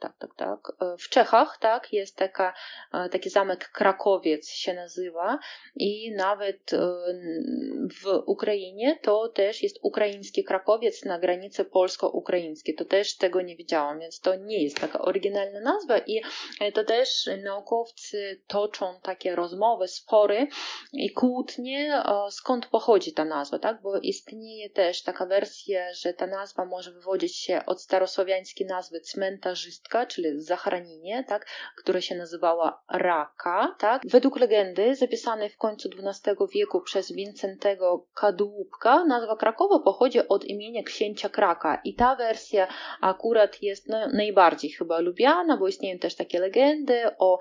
tak, 0.00 0.12
tak, 0.18 0.34
tak. 0.36 0.72
E, 0.80 0.96
w 0.98 1.08
Czechach, 1.08 1.58
tak, 1.60 1.92
jest 1.92 2.16
taka, 2.16 2.54
e, 2.92 3.08
taki 3.08 3.30
zamek 3.30 3.70
Krakowiec 3.70 4.50
się 4.50 4.74
nazywa 4.74 5.38
i 5.76 6.12
nawet 6.14 6.72
e, 6.72 6.78
w 8.02 8.22
Ukrainie 8.26 8.98
to 9.02 9.28
też 9.28 9.62
jest 9.62 9.78
ukraiński 9.82 10.44
Krakowiec 10.44 11.04
na 11.04 11.18
granicy 11.18 11.64
polsko-ukraińskiej. 11.64 12.74
To 12.74 12.84
też 12.84 13.16
tego 13.16 13.42
nie 13.42 13.56
wiedziałam, 13.56 14.00
więc 14.00 14.20
to 14.20 14.34
nie 14.34 14.62
jest 14.62 14.80
taka 14.80 14.98
oryginalna 14.98 15.60
nazwa 15.60 15.98
i 15.98 16.22
to 16.74 16.84
też 16.84 17.30
naukowcy 17.42 18.40
toczą 18.46 19.00
takie 19.02 19.36
rozmowy, 19.36 19.88
spory 19.88 20.46
i 20.92 21.10
kłótnie, 21.10 22.02
skąd 22.30 22.66
pochodzi 22.66 23.12
ta 23.12 23.24
nazwa, 23.24 23.58
tak, 23.58 23.82
bo 23.82 23.98
istnieje 23.98 24.70
też 24.70 25.02
taka 25.02 25.26
wersja, 25.26 25.94
że 25.94 26.14
ta 26.14 26.26
nazwa 26.26 26.64
może 26.64 26.92
wywodzić 26.92 27.36
się 27.36 27.66
od 27.66 27.82
starosłowiańskiej 27.82 28.66
nazwy 28.66 29.00
czyli 30.08 30.40
zachranienie, 30.40 31.24
tak, 31.28 31.46
które 31.76 32.02
się 32.02 32.14
nazywała 32.14 32.82
Raka. 32.90 33.74
Tak. 33.78 34.02
Według 34.04 34.40
legendy 34.40 34.94
zapisanej 34.94 35.50
w 35.50 35.56
końcu 35.56 35.88
XII 35.88 36.34
wieku 36.54 36.80
przez 36.80 37.12
Wincentego 37.12 38.06
Kadłubka 38.14 39.04
nazwa 39.04 39.36
Krakowa 39.36 39.78
pochodzi 39.78 40.28
od 40.28 40.44
imienia 40.44 40.82
księcia 40.82 41.28
Kraka 41.28 41.80
i 41.84 41.94
ta 41.94 42.16
wersja 42.16 42.68
akurat 43.00 43.62
jest 43.62 43.88
no, 43.88 44.08
najbardziej 44.08 44.70
chyba 44.70 44.98
lubiana, 44.98 45.56
bo 45.56 45.68
istnieją 45.68 45.98
też 45.98 46.14
takie 46.14 46.40
legendy 46.40 47.02
o 47.18 47.38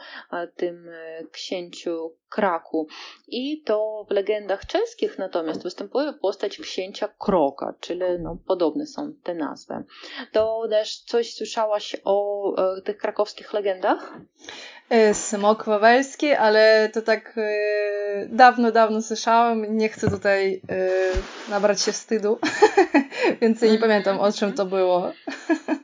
tym 0.55 0.89
e, 0.89 1.23
księciu 1.31 2.20
Kraku. 2.31 2.87
I 3.27 3.61
to 3.65 4.05
w 4.09 4.11
legendach 4.11 4.65
czeskich 4.65 5.17
natomiast 5.17 5.63
występuje 5.63 6.13
postać 6.13 6.57
księcia 6.57 7.09
Kroka, 7.19 7.73
czyli 7.79 8.01
no, 8.19 8.37
podobne 8.47 8.85
są 8.85 9.13
te 9.23 9.33
nazwy. 9.35 9.83
To 10.31 10.67
też 10.69 10.99
coś 10.99 11.33
słyszałaś 11.33 11.95
o 12.03 12.55
e, 12.55 12.81
tych 12.81 12.97
krakowskich 12.97 13.53
legendach? 13.53 14.13
E, 14.89 15.13
smok 15.13 15.65
wawelski, 15.65 16.31
ale 16.31 16.89
to 16.93 17.01
tak 17.01 17.33
e, 17.37 18.27
dawno, 18.29 18.71
dawno 18.71 19.01
słyszałam. 19.01 19.77
Nie 19.77 19.89
chcę 19.89 20.09
tutaj 20.09 20.61
e, 20.69 20.89
nabrać 21.49 21.81
się 21.81 21.91
wstydu, 21.91 22.39
więc 23.41 23.61
nie 23.61 23.77
pamiętam 23.77 24.19
o 24.19 24.31
czym 24.31 24.53
to 24.53 24.65
było. 24.65 25.11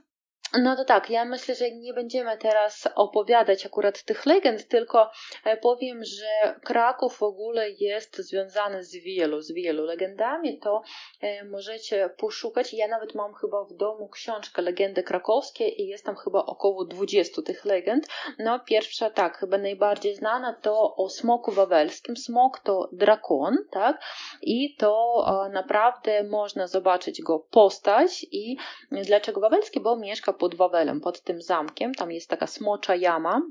No 0.59 0.75
to 0.75 0.85
tak, 0.85 1.09
ja 1.09 1.25
myślę, 1.25 1.55
że 1.55 1.71
nie 1.71 1.93
będziemy 1.93 2.37
teraz 2.37 2.87
opowiadać 2.95 3.65
akurat 3.65 4.03
tych 4.03 4.25
legend, 4.25 4.67
tylko 4.67 5.11
e, 5.43 5.57
powiem, 5.57 6.03
że 6.03 6.59
Kraków 6.63 7.17
w 7.17 7.23
ogóle 7.23 7.69
jest 7.69 8.17
związany 8.17 8.83
z 8.83 8.95
wielu, 8.95 9.41
z 9.41 9.51
wielu 9.51 9.83
legendami, 9.83 10.59
to 10.59 10.81
e, 11.21 11.45
możecie 11.45 12.09
poszukać. 12.17 12.73
Ja 12.73 12.87
nawet 12.87 13.15
mam 13.15 13.33
chyba 13.33 13.63
w 13.63 13.73
domu 13.73 14.09
książkę 14.09 14.61
Legendy 14.61 15.03
Krakowskie 15.03 15.67
i 15.67 15.87
jest 15.87 16.05
tam 16.05 16.15
chyba 16.15 16.45
około 16.45 16.85
20 16.85 17.41
tych 17.41 17.65
legend. 17.65 18.07
No 18.39 18.59
pierwsza, 18.59 19.09
tak, 19.09 19.37
chyba 19.37 19.57
najbardziej 19.57 20.15
znana 20.15 20.53
to 20.53 20.95
o 20.95 21.09
smoku 21.09 21.51
wawelskim. 21.51 22.17
Smok 22.17 22.59
to 22.59 22.89
drakon, 22.91 23.57
tak? 23.71 24.01
I 24.41 24.75
to 24.75 25.23
e, 25.45 25.49
naprawdę 25.49 26.23
można 26.23 26.67
zobaczyć 26.67 27.21
go 27.21 27.39
postać 27.39 28.25
i 28.31 28.57
dlaczego 28.91 29.41
wawelski, 29.41 29.79
bo 29.79 29.97
mieszka 29.97 30.33
pod 30.33 30.46
Wawelem, 30.55 31.01
pod 31.01 31.21
tym 31.21 31.41
zamkiem. 31.41 31.93
Tam 31.93 32.11
jest 32.11 32.29
taka 32.29 32.47
smocza 32.47 32.95
jama, 32.95 33.41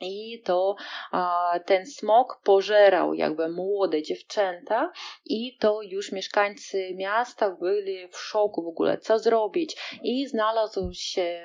i 0.00 0.42
to 0.44 0.76
a, 1.12 1.54
ten 1.66 1.86
smok 1.86 2.40
pożerał 2.44 3.14
jakby 3.14 3.48
młode 3.48 4.02
dziewczęta 4.02 4.92
i 5.24 5.56
to 5.58 5.82
już 5.82 6.12
mieszkańcy 6.12 6.94
miasta 6.94 7.50
byli 7.50 8.08
w 8.08 8.18
szoku 8.18 8.62
w 8.62 8.68
ogóle, 8.68 8.98
co 8.98 9.18
zrobić. 9.18 9.76
I 10.02 10.26
znalazł 10.26 10.90
się 10.92 11.40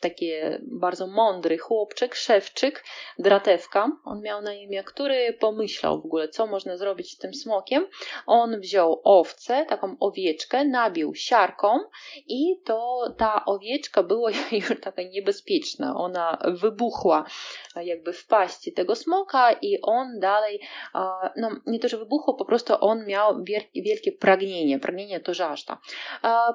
taki 0.00 0.30
bardzo 0.62 1.06
mądry 1.06 1.58
chłopczyk, 1.58 2.14
szewczyk, 2.14 2.84
dratewka, 3.18 3.92
on 4.04 4.22
miał 4.22 4.42
na 4.42 4.54
imię, 4.54 4.84
który 4.84 5.32
pomyślał 5.32 6.02
w 6.02 6.04
ogóle, 6.04 6.28
co 6.28 6.46
można 6.46 6.76
zrobić 6.76 7.12
z 7.12 7.18
tym 7.18 7.34
smokiem. 7.34 7.86
On 8.26 8.60
wziął 8.60 9.00
owcę, 9.04 9.66
taką 9.68 9.96
owieczkę, 10.00 10.64
nabił 10.64 11.14
siarką 11.14 11.78
i 12.26 12.60
to 12.64 13.02
ta 13.18 13.44
owieczka 13.44 14.02
była 14.02 14.30
już 14.52 14.80
taka 14.80 15.02
niebezpieczna. 15.02 15.96
Ona 15.96 16.38
wybuchła 16.44 17.24
jakby 17.76 18.12
w 18.12 18.26
paści 18.26 18.72
tego 18.72 18.94
smoka 18.94 19.52
i 19.52 19.78
on 19.82 20.20
dalej, 20.20 20.60
no 21.36 21.50
nie 21.66 21.78
to, 21.78 21.88
że 21.88 21.98
wybuchło, 21.98 22.34
po 22.34 22.44
prostu 22.44 22.74
on 22.80 23.06
miał 23.06 23.44
wielkie 23.74 24.12
pragnienie. 24.12 24.78
Pragnienie 24.78 25.20
to 25.20 25.34
żażda. 25.34 25.78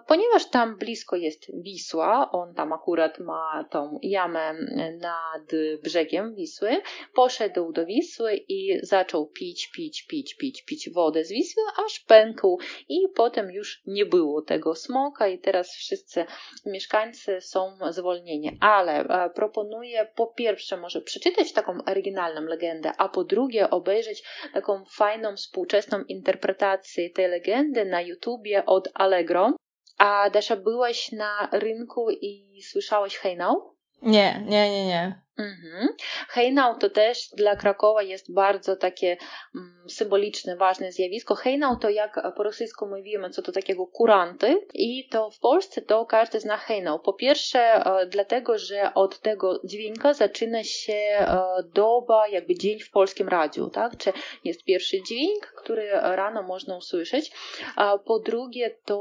Ponieważ 0.08 0.50
tam 0.50 0.78
blisko 0.78 1.16
jest 1.16 1.62
Wisła, 1.64 2.32
on 2.32 2.54
tam 2.54 2.74
akurat 2.74 3.20
ma 3.20 3.31
ma 3.32 3.64
tą 3.64 4.00
jamę 4.04 4.54
nad 5.00 5.52
brzegiem 5.84 6.36
Wisły, 6.36 6.82
poszedł 7.14 7.72
do 7.72 7.86
Wisły 7.86 8.36
i 8.36 8.80
zaczął 8.84 9.28
pić, 9.28 9.72
pić, 9.76 10.08
pić, 10.08 10.36
pić, 10.36 10.66
pić 10.66 10.90
wodę 10.90 11.26
z 11.26 11.30
Wisły, 11.30 11.64
aż 11.86 12.00
pękł 12.00 12.60
i 12.90 13.08
potem 13.16 13.52
już 13.52 13.82
nie 13.86 14.06
było 14.06 14.42
tego 14.42 14.76
smoka 14.76 15.28
i 15.28 15.40
teraz 15.40 15.72
wszyscy 15.76 16.26
mieszkańcy 16.66 17.42
są 17.42 17.78
zwolnieni. 17.90 18.58
Ale 18.62 19.04
e, 19.04 19.30
proponuję 19.30 20.08
po 20.16 20.28
pierwsze 20.28 20.78
może 20.78 21.02
przeczytać 21.02 21.54
taką 21.54 21.78
oryginalną 21.88 22.42
legendę, 22.42 22.92
a 22.98 23.10
po 23.10 23.24
drugie 23.24 23.70
obejrzeć 23.70 24.24
taką 24.54 24.86
fajną, 24.86 25.36
współczesną 25.36 26.04
interpretację 26.04 27.10
tej 27.10 27.28
legendy 27.28 27.86
na 27.86 28.02
YouTubie 28.02 28.66
od 28.66 28.90
Allegro. 28.94 29.54
A 30.02 30.30
Dasza, 30.30 30.56
byłaś 30.56 31.12
na 31.12 31.50
rynku 31.52 32.12
i 32.12 32.62
słyszałeś 32.62 33.18
hejnał? 33.18 33.76
Nie, 34.02 34.44
nie, 34.48 34.72
nie, 34.72 34.86
nie. 34.86 35.22
Mhm. 35.38 35.88
Hejnał 36.30 36.78
to 36.78 36.90
też 36.90 37.30
dla 37.38 37.56
Krakowa 37.56 38.02
jest 38.02 38.34
bardzo 38.34 38.76
takie 38.76 39.18
mm, 39.56 39.90
symboliczne, 39.90 40.56
ważne 40.56 40.92
zjawisko. 40.92 41.36
Hejnał 41.36 41.78
to 41.78 41.90
jak 41.90 42.20
po 42.36 42.44
rosyjsku 42.44 42.88
mówimy, 42.88 43.30
co 43.30 43.42
to 43.42 43.52
takiego 43.52 43.88
kuranty 43.88 44.68
i 44.74 45.10
to 45.10 45.32
w 45.32 45.40
Polsce 45.40 45.82
to 45.82 46.06
każdy 46.06 46.40
zna 46.40 46.58
hejnał. 46.58 47.00
Po 47.00 47.14
pierwsze 47.14 47.60
e, 47.60 48.06
dlatego, 48.06 48.58
że 48.58 48.94
od 48.94 49.20
tego 49.20 49.62
dźwięka 49.64 50.14
zaczyna 50.14 50.64
się 50.64 50.94
e, 50.94 51.44
doba, 51.74 52.28
jakby 52.28 52.56
dzień 52.56 52.80
w 52.80 52.92
polskim 52.92 53.28
radiu, 53.30 53.70
tak? 53.70 53.98
Czy 53.98 54.14
jest 54.44 54.64
pierwszy 54.64 55.04
dźwięk, 55.04 55.54
który 55.58 55.90
rano 55.92 56.44
można 56.44 56.78
usłyszeć. 56.78 57.32
A 57.76 57.98
po 57.98 58.20
drugie 58.20 58.76
to 58.86 59.00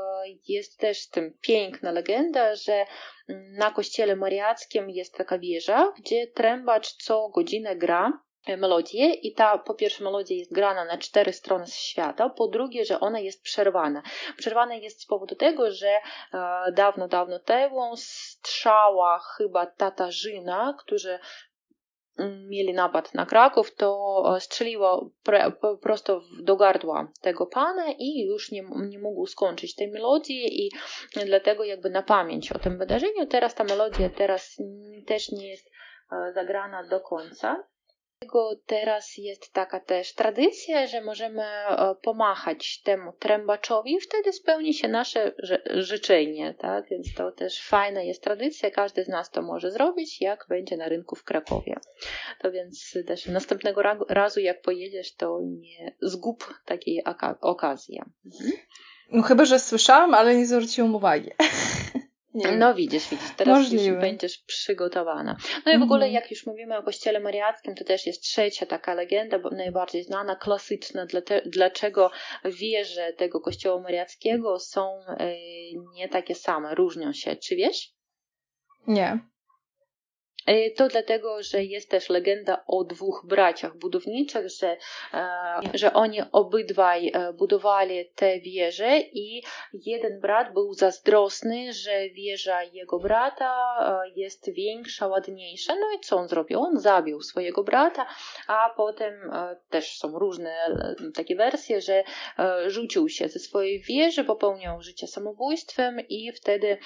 e, 0.00 0.03
jest 0.48 0.78
też 0.78 1.08
tym 1.08 1.38
piękna 1.40 1.92
legenda, 1.92 2.54
że 2.56 2.86
na 3.58 3.70
kościele 3.70 4.16
mariackim 4.16 4.90
jest 4.90 5.14
taka 5.14 5.38
wieża, 5.38 5.92
gdzie 5.98 6.26
trębacz 6.26 6.92
co 6.92 7.28
godzinę 7.28 7.76
gra 7.76 8.24
melodię 8.48 9.14
i 9.14 9.34
ta 9.34 9.58
po 9.58 9.74
pierwsze 9.74 10.04
melodia 10.04 10.36
jest 10.36 10.52
grana 10.52 10.84
na 10.84 10.98
cztery 10.98 11.32
strony 11.32 11.66
świata, 11.66 12.28
po 12.28 12.48
drugie, 12.48 12.84
że 12.84 13.00
ona 13.00 13.20
jest 13.20 13.42
przerwana. 13.42 14.02
Przerwana 14.36 14.74
jest 14.74 15.02
z 15.02 15.06
powodu 15.06 15.34
tego, 15.34 15.70
że 15.70 15.88
e, 15.88 16.00
dawno, 16.72 17.08
dawno 17.08 17.38
temu 17.38 17.96
strzała 17.96 19.18
chyba 19.36 19.66
Tatarzyna, 19.66 20.76
którzy 20.78 21.18
mieli 22.48 22.72
napad 22.72 23.14
na 23.14 23.26
Kraków, 23.26 23.74
to 23.74 24.22
e, 24.36 24.40
strzeliło 24.40 25.10
prosto 25.82 26.20
do 26.42 26.56
gardła 26.56 27.12
tego 27.20 27.46
pana 27.46 27.84
i 27.98 28.26
już 28.26 28.50
nie, 28.50 28.64
nie 28.88 28.98
mógł 28.98 29.26
skończyć 29.26 29.74
tej 29.74 29.88
melodii 29.88 30.66
i 30.66 30.70
dlatego 31.26 31.64
jakby 31.64 31.90
na 31.90 32.02
pamięć 32.02 32.52
o 32.52 32.58
tym 32.58 32.78
wydarzeniu 32.78 33.26
teraz 33.26 33.54
ta 33.54 33.64
melodia 33.64 34.10
teraz 34.10 34.56
też 35.06 35.32
nie 35.32 35.48
jest 35.48 35.70
e, 36.12 36.32
zagrana 36.32 36.88
do 36.88 37.00
końca. 37.00 37.64
Dlatego 38.20 38.56
teraz 38.66 39.18
jest 39.18 39.52
taka 39.52 39.80
też 39.80 40.14
tradycja, 40.14 40.86
że 40.86 41.00
możemy 41.00 41.42
e, 41.42 41.94
pomachać 42.02 42.82
temu 42.82 43.12
trębaczowi 43.12 43.94
i 43.94 44.00
wtedy 44.00 44.32
spełni 44.32 44.74
się 44.74 44.88
nasze 44.88 45.32
życzenie, 45.74 46.54
tak? 46.58 46.88
Więc 46.88 47.14
to 47.14 47.32
też 47.32 47.68
fajna 47.68 48.02
jest 48.02 48.22
tradycja, 48.22 48.70
każdy 48.70 49.04
z 49.04 49.08
nas 49.08 49.30
to 49.30 49.42
może 49.42 49.70
zrobić, 49.70 50.20
jak 50.20 50.46
będzie 50.48 50.76
na 50.76 50.88
rynku 50.88 51.16
w 51.16 51.24
Krakowie. 51.24 51.76
To 52.42 52.52
więc 52.52 52.98
też 53.06 53.26
następnego 53.26 53.82
razu, 54.08 54.40
jak 54.40 54.62
pojedziesz, 54.62 55.14
to 55.14 55.40
nie 55.42 55.94
zgub 56.02 56.54
takiej 56.64 57.04
okazji. 57.40 58.00
Mhm. 58.26 58.52
No 59.12 59.22
chyba, 59.22 59.44
że 59.44 59.58
słyszałam, 59.58 60.14
ale 60.14 60.36
nie 60.36 60.46
zwróciłam 60.46 60.94
uwagi. 60.94 61.30
Nie. 62.34 62.52
No 62.52 62.74
widzisz, 62.74 63.08
widzisz, 63.08 63.30
teraz 63.36 63.58
Możliwe. 63.58 63.84
już 63.84 64.00
będziesz 64.00 64.38
przygotowana. 64.38 65.36
No 65.66 65.72
i 65.72 65.78
w 65.78 65.82
ogóle, 65.82 66.06
mhm. 66.06 66.12
jak 66.12 66.30
już 66.30 66.46
mówimy 66.46 66.78
o 66.78 66.82
kościele 66.82 67.20
mariackim, 67.20 67.74
to 67.74 67.84
też 67.84 68.06
jest 68.06 68.22
trzecia 68.22 68.66
taka 68.66 68.94
legenda, 68.94 69.38
najbardziej 69.52 70.04
znana, 70.04 70.36
klasyczna, 70.36 71.06
dlaczego 71.46 72.10
wieże 72.44 73.12
tego 73.12 73.40
kościoła 73.40 73.82
mariackiego 73.82 74.58
są 74.58 75.00
e, 75.06 75.34
nie 75.94 76.08
takie 76.08 76.34
same, 76.34 76.74
różnią 76.74 77.12
się. 77.12 77.36
Czy 77.36 77.56
wiesz? 77.56 77.94
Nie. 78.86 79.18
E, 80.46 80.70
to 80.70 80.88
dlatego, 80.88 81.42
że 81.42 81.64
jest 81.64 81.90
też 81.90 82.08
legenda 82.08 82.64
o 82.66 82.84
dwóch 82.84 83.24
braciach 83.28 83.76
budowniczych, 83.76 84.50
że, 84.50 84.76
e, 85.14 85.26
że 85.74 85.92
oni 85.92 86.18
obydwaj 86.32 87.08
e, 87.14 87.32
budowali 87.32 88.10
te 88.14 88.40
wieże 88.40 88.98
i 88.98 89.42
jeden 89.72 90.20
brat 90.20 90.54
był 90.54 90.74
zazdrosny, 90.74 91.72
że 91.72 92.08
wieża 92.08 92.62
jego 92.62 92.98
brata 92.98 93.54
jest 94.16 94.52
większa, 94.52 95.06
ładniejsza. 95.06 95.74
No 95.74 95.92
i 95.96 96.00
co 96.00 96.16
on 96.16 96.28
zrobił? 96.28 96.60
On 96.60 96.80
zabił 96.80 97.22
swojego 97.22 97.64
brata, 97.64 98.06
a 98.48 98.70
potem 98.76 99.30
też 99.70 99.98
są 99.98 100.18
różne 100.18 100.54
takie 101.14 101.36
wersje, 101.36 101.80
że 101.80 102.04
rzucił 102.66 103.08
się 103.08 103.28
ze 103.28 103.38
swojej 103.38 103.80
wieży, 103.80 104.24
popełniał 104.24 104.82
życie 104.82 105.06
samobójstwem 105.06 106.00
i 106.08 106.32
wtedy 106.32 106.78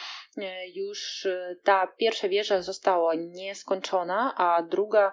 już 0.75 1.29
ta 1.64 1.87
pierwsza 1.87 2.29
wieża 2.29 2.62
została 2.62 3.14
nie 3.14 3.48
nieskończona, 3.49 4.35
a 4.37 4.63
druga 4.63 5.13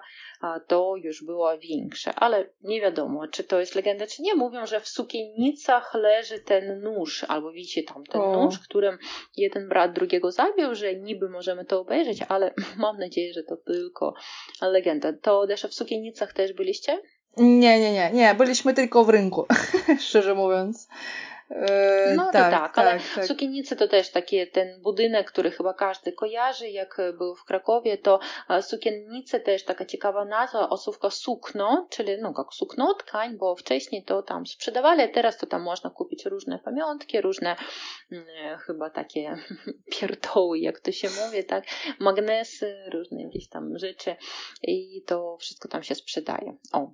to 0.66 0.96
już 0.96 1.24
była 1.24 1.58
większa. 1.58 2.14
Ale 2.14 2.48
nie 2.62 2.80
wiadomo, 2.80 3.28
czy 3.28 3.44
to 3.44 3.60
jest 3.60 3.74
legenda, 3.74 4.06
czy 4.06 4.22
nie. 4.22 4.34
Mówią, 4.34 4.66
że 4.66 4.80
w 4.80 4.88
sukiennicach 4.88 5.94
leży 5.94 6.38
ten 6.38 6.80
nóż, 6.80 7.24
albo 7.28 7.52
widzicie 7.52 7.82
tam 7.82 8.04
ten 8.04 8.20
o. 8.20 8.44
nóż, 8.44 8.58
którym 8.58 8.98
jeden 9.36 9.68
brat 9.68 9.92
drugiego 9.92 10.32
zabił, 10.32 10.74
że 10.74 10.94
niby 10.94 11.28
możemy 11.28 11.64
to 11.64 11.80
obejrzeć, 11.80 12.18
ale 12.28 12.54
mam 12.78 12.98
nadzieję, 12.98 13.32
że 13.32 13.42
to 13.42 13.56
tylko 13.56 14.14
legenda. 14.62 15.12
To 15.22 15.46
też 15.46 15.62
w 15.62 15.74
sukiennicach 15.74 16.32
też 16.32 16.52
byliście? 16.52 17.02
Nie, 17.36 17.80
nie, 17.80 17.92
nie, 17.92 18.10
nie. 18.12 18.34
Byliśmy 18.34 18.74
tylko 18.74 19.04
w 19.04 19.08
rynku, 19.08 19.46
szczerze 20.06 20.34
mówiąc. 20.34 20.88
E, 21.50 22.14
no 22.16 22.30
tak, 22.32 22.32
to 22.32 22.50
tak, 22.50 22.74
tak 22.74 22.78
ale 22.78 23.00
tak. 23.14 23.26
sukiennice 23.26 23.76
to 23.76 23.88
też 23.88 24.10
taki 24.10 24.46
ten 24.46 24.80
budynek, 24.80 25.30
który 25.30 25.50
chyba 25.50 25.74
każdy 25.74 26.12
kojarzy, 26.12 26.70
jak 26.70 27.00
był 27.18 27.34
w 27.34 27.44
Krakowie, 27.44 27.98
to 27.98 28.20
e, 28.50 28.62
sukiennice 28.62 29.40
też 29.40 29.64
taka 29.64 29.84
ciekawa 29.84 30.24
nazwa, 30.24 30.68
osówka 30.68 31.10
sukno, 31.10 31.86
czyli 31.90 32.12
no 32.22 32.34
jak 32.38 32.54
sukno, 32.54 32.94
tkań, 32.94 33.36
bo 33.36 33.56
wcześniej 33.56 34.04
to 34.04 34.22
tam 34.22 34.46
sprzedawali, 34.46 35.02
a 35.02 35.08
teraz 35.08 35.38
to 35.38 35.46
tam 35.46 35.62
można 35.62 35.90
kupić 35.90 36.24
różne 36.24 36.58
pamiątki, 36.58 37.20
różne 37.20 37.56
mm, 38.12 38.24
e, 38.44 38.58
chyba 38.58 38.90
takie 38.90 39.36
pierdoły, 39.92 40.58
jak 40.58 40.80
to 40.80 40.92
się 40.92 41.08
mówi, 41.24 41.44
tak, 41.44 41.64
magnesy, 41.98 42.76
różne 42.92 43.22
jakieś 43.22 43.48
tam 43.48 43.78
rzeczy 43.78 44.16
i 44.62 45.02
to 45.06 45.36
wszystko 45.36 45.68
tam 45.68 45.82
się 45.82 45.94
sprzedaje. 45.94 46.56
O, 46.72 46.90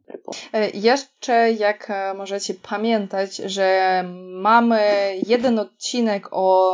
Jeszcze 0.75 1.53
jak 1.53 1.89
możecie 2.15 2.55
pamiętać, 2.55 3.37
że 3.37 4.03
mamy 4.43 5.15
jeden 5.27 5.59
odcinek 5.59 6.29
o 6.31 6.73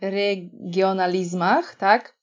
regionalizmach, 0.00 1.74
tak? 1.74 2.14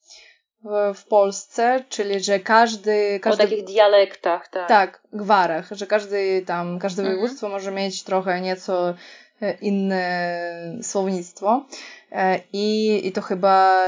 W, 0.95 1.03
Polsce, 1.09 1.83
czyli 1.89 2.19
że 2.19 2.39
każdy, 2.39 3.19
każdy. 3.19 3.43
O 3.43 3.47
takich 3.47 3.65
dialektach, 3.65 4.47
tak. 4.47 4.67
Tak, 4.67 5.01
gwarach, 5.13 5.69
że 5.71 5.87
każdy 5.87 6.43
tam, 6.45 6.79
każde 6.79 7.01
mhm. 7.01 7.17
województwo 7.17 7.49
może 7.49 7.71
mieć 7.71 8.03
trochę 8.03 8.41
nieco 8.41 8.93
e, 9.41 9.53
inne 9.61 10.79
słownictwo. 10.81 11.65
E, 12.11 12.39
I, 12.53 13.01
i 13.07 13.11
to 13.11 13.21
chyba 13.21 13.83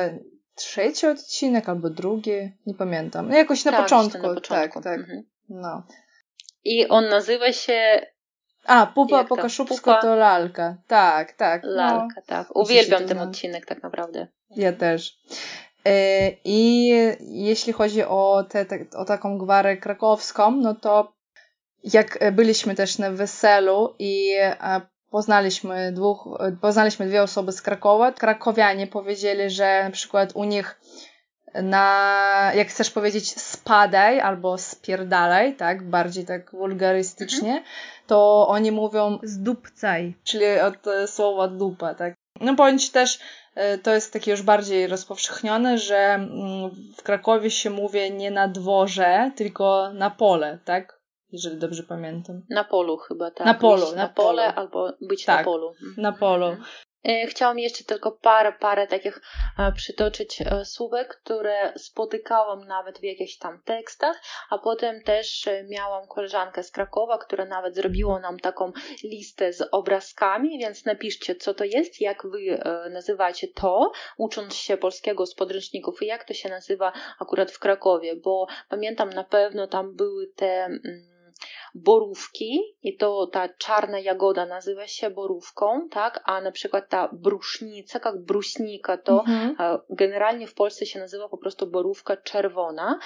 trzeci 0.56 1.08
odcinek 1.08 1.70
albo 1.70 1.90
drugi, 1.90 2.52
nie 2.66 2.74
pamiętam. 2.74 3.30
No 3.30 3.36
jakoś 3.36 3.66
na 3.66 3.72
tak, 3.72 3.82
początku. 3.82 4.18
Na 4.18 4.34
początku. 4.34 4.82
Tak, 4.82 4.84
tak. 4.84 5.00
Mhm. 5.00 5.24
No. 5.50 5.84
I 6.64 6.88
on 6.88 7.10
nazywa 7.10 7.52
się 7.52 8.06
a, 8.66 8.86
Pupa 8.86 9.24
po 9.24 9.36
kaszubsku 9.36 9.92
to 10.02 10.16
lalka. 10.16 10.76
Tak, 10.88 11.34
tak. 11.34 11.64
No. 11.64 11.70
Lalka, 11.70 12.16
no. 12.16 12.22
tak. 12.26 12.56
Uwielbiam 12.56 13.06
ten 13.06 13.20
odcinek 13.20 13.66
tak 13.66 13.84
naprawdę. 13.84 14.28
Ja 14.56 14.74
też. 14.74 15.18
E, 15.86 16.30
I 16.44 16.88
jeśli 17.22 17.74
chodzi 17.74 18.04
o, 18.04 18.44
te, 18.50 18.66
o 18.96 19.06
taką 19.06 19.38
gwarę 19.38 19.78
krakowską, 19.78 20.52
no 20.52 20.76
to 20.76 21.14
jak 21.84 22.32
byliśmy 22.32 22.76
też 22.76 22.98
na 22.98 23.12
weselu 23.12 23.96
i 24.00 24.36
poznaliśmy 25.10 25.92
dwóch, 25.92 26.28
poznaliśmy 26.62 27.08
dwie 27.08 27.24
osoby 27.24 27.52
z 27.52 27.62
Krakowa, 27.62 28.12
krakowianie 28.12 28.88
powiedzieli, 28.88 29.50
że 29.50 29.84
na 29.84 29.92
przykład 29.92 30.32
u 30.36 30.44
nich 30.44 30.80
na, 31.54 32.52
jak 32.56 32.68
chcesz 32.68 32.92
powiedzieć 32.92 33.42
spadaj 33.42 34.20
albo 34.20 34.58
spierdalaj, 34.58 35.56
tak, 35.56 35.90
bardziej 35.90 36.26
tak 36.26 36.52
wulgarystycznie, 36.52 37.50
mhm. 37.50 37.66
to 38.08 38.48
oni 38.48 38.72
mówią 38.72 39.20
zdupcaj, 39.24 40.14
czyli 40.24 40.60
od 40.60 40.88
e, 40.88 41.08
słowa 41.08 41.48
dupa, 41.48 41.94
tak. 41.94 42.14
No 42.42 42.54
bądź 42.54 42.92
też 42.92 43.20
e, 43.56 43.78
to 43.78 43.94
jest 43.94 44.14
takie 44.14 44.32
już 44.32 44.42
bardziej 44.42 44.88
rozpowszechnione, 44.88 45.78
że 45.78 45.98
mm, 45.98 46.72
w 46.98 47.04
Krakowie 47.04 47.52
się 47.52 47.70
mówi 47.70 48.12
nie 48.12 48.32
na 48.32 48.48
dworze, 48.48 49.32
tylko 49.36 49.94
na 49.94 50.10
pole, 50.10 50.60
tak? 50.66 51.00
Jeżeli 51.32 51.58
dobrze 51.58 51.84
pamiętam. 51.84 52.42
Na 52.50 52.64
polu 52.64 52.98
chyba, 52.98 53.32
tak. 53.32 53.48
Na 53.48 53.54
polu, 53.54 53.86
na, 53.90 53.96
na 53.96 54.10
pole 54.10 54.44
polu. 54.44 54.60
albo 54.60 54.94
być 55.02 55.26
tak, 55.26 55.38
na 55.38 55.44
polu. 55.44 55.74
Na 55.98 56.12
polu. 56.12 56.46
Mhm. 56.46 56.66
E, 57.04 57.28
chciałam 57.28 57.60
jeszcze 57.60 57.84
tylko 57.84 58.12
parę, 58.12 58.54
parę 58.60 58.88
takich 58.88 59.22
e, 59.60 59.72
przytoczyć 59.72 60.42
e, 60.42 60.66
słówek, 60.66 61.20
które 61.24 61.74
spotykałam 61.78 62.68
nawet 62.68 63.00
w 63.00 63.04
jakichś 63.04 63.38
tam 63.38 63.62
tekstach, 63.64 64.22
a 64.50 64.58
potem 64.58 65.04
też 65.04 65.50
miałam 65.70 66.08
koleżankę 66.08 66.64
z 66.64 66.72
Krakowa, 66.72 67.18
która 67.18 67.46
nawet 67.46 67.76
zrobiła 67.76 68.20
nam 68.20 68.40
taką 68.40 68.72
listę 69.04 69.54
z 69.54 69.62
obrazkami, 69.72 70.60
więc 70.60 70.86
napiszcie, 70.86 71.36
co 71.36 71.54
to 71.54 71.64
jest, 71.64 72.02
jak 72.02 72.28
wy 72.28 72.64
nazywacie 72.90 73.48
to, 73.48 73.92
ucząc 74.18 74.56
się 74.56 74.78
polskiego 74.78 75.26
z 75.26 75.36
podręczników 75.36 76.02
i 76.02 76.06
jak 76.06 76.24
to 76.24 76.34
się 76.34 76.50
nazywa 76.50 76.94
akurat 77.20 77.52
w 77.52 77.60
Krakowie, 77.60 78.16
bo 78.16 78.48
pamiętam 78.70 79.10
na 79.10 79.24
pewno 79.24 79.68
tam 79.68 79.96
były 79.96 80.28
te 80.28 80.66
mm, 80.66 81.19
borówki 81.76 82.62
i 82.82 82.98
to 82.98 83.28
ta 83.28 83.50
czarna 83.50 84.00
jagoda 84.00 84.46
nazywa 84.46 84.88
się 84.88 85.10
borówką, 85.10 85.90
tak, 85.90 86.22
a 86.26 86.42
na 86.42 86.52
przykład 86.52 86.90
ta 86.90 87.10
brusznica, 87.14 88.00
jak 88.06 88.24
bruśnika, 88.24 88.98
to 88.98 89.20
mhm. 89.20 89.56
generalnie 89.90 90.48
w 90.48 90.54
Polsce 90.54 90.86
się 90.86 91.00
nazywa 91.00 91.30
po 91.30 91.38
prostu 91.38 91.68
borówka 91.68 92.18
czerwona. 92.18 93.00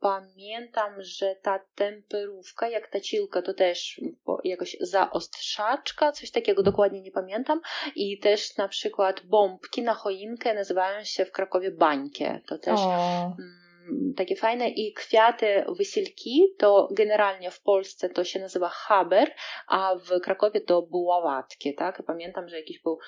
Pamiętam, 0.00 0.92
że 0.98 1.36
ta 1.42 1.60
temperówka, 1.74 2.68
jak 2.68 2.88
ta 2.88 3.00
cilka, 3.00 3.42
to 3.42 3.54
też 3.54 4.00
jakoś 4.44 4.76
zaostrzaczka, 4.80 6.12
coś 6.12 6.30
takiego 6.30 6.62
dokładnie 6.62 7.02
nie 7.02 7.12
pamiętam 7.12 7.60
i 7.96 8.18
też 8.18 8.56
na 8.56 8.68
przykład 8.68 9.20
bombki 9.26 9.82
na 9.82 9.94
choinkę 9.94 10.54
nazywają 10.54 11.04
się 11.04 11.24
w 11.24 11.32
Krakowie 11.32 11.70
bańkie, 11.70 12.40
to 12.46 12.58
też... 12.58 12.80
O 12.80 13.36
takie 14.16 14.36
fajne 14.36 14.68
i 14.68 14.92
kwiaty 14.92 15.64
wysielki 15.68 16.54
to 16.58 16.88
generalnie 16.90 17.50
w 17.50 17.62
Polsce 17.62 18.08
to 18.08 18.24
się 18.24 18.40
nazywa 18.40 18.68
haber, 18.68 19.34
a 19.68 19.94
w 19.96 20.20
Krakowie 20.20 20.60
to 20.60 20.82
buławatki, 20.82 21.74
tak? 21.74 22.02
Pamiętam, 22.06 22.48
że 22.48 22.56
jakiś 22.56 22.82
był 22.82 22.98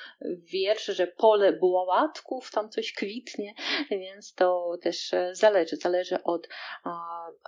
wiersz, 0.53 0.87
że 0.87 1.07
pole 1.07 1.53
buławatków, 1.53 2.51
tam 2.51 2.71
coś 2.71 2.93
kwitnie, 2.93 3.55
więc 3.91 4.35
to 4.35 4.79
też 4.83 5.11
zależy, 5.33 5.77
zależy 5.77 6.23
od 6.23 6.49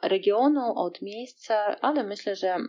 regionu, 0.03 0.73
od 0.77 1.03
miejsca, 1.03 1.77
ale 1.81 2.05
myślę, 2.05 2.37
że 2.37 2.49
mm, 2.49 2.69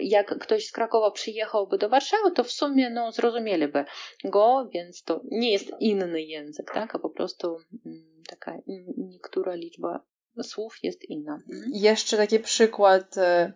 jak 0.00 0.38
ktoś 0.38 0.66
z 0.66 0.72
Krakowa 0.72 1.10
przyjechałby 1.10 1.78
do 1.78 1.88
Warszawy, 1.88 2.30
to 2.34 2.44
w 2.44 2.52
sumie 2.52 2.90
no, 2.90 3.12
zrozumieliby 3.12 3.84
go, 4.24 4.68
więc 4.72 5.02
to 5.02 5.20
nie 5.30 5.52
jest 5.52 5.72
inny 5.80 6.22
język, 6.22 6.70
tak? 6.74 6.94
A 6.94 6.98
po 6.98 7.10
prostu 7.10 7.56
mm, 7.86 8.15
taka 8.26 8.52
niektóra 8.96 9.54
liczba 9.54 10.00
słów 10.42 10.78
jest 10.82 11.04
inna. 11.04 11.34
Mhm. 11.34 11.70
Jeszcze 11.74 12.16
taki 12.16 12.38
przykład. 12.38 13.16
Y, 13.16 13.52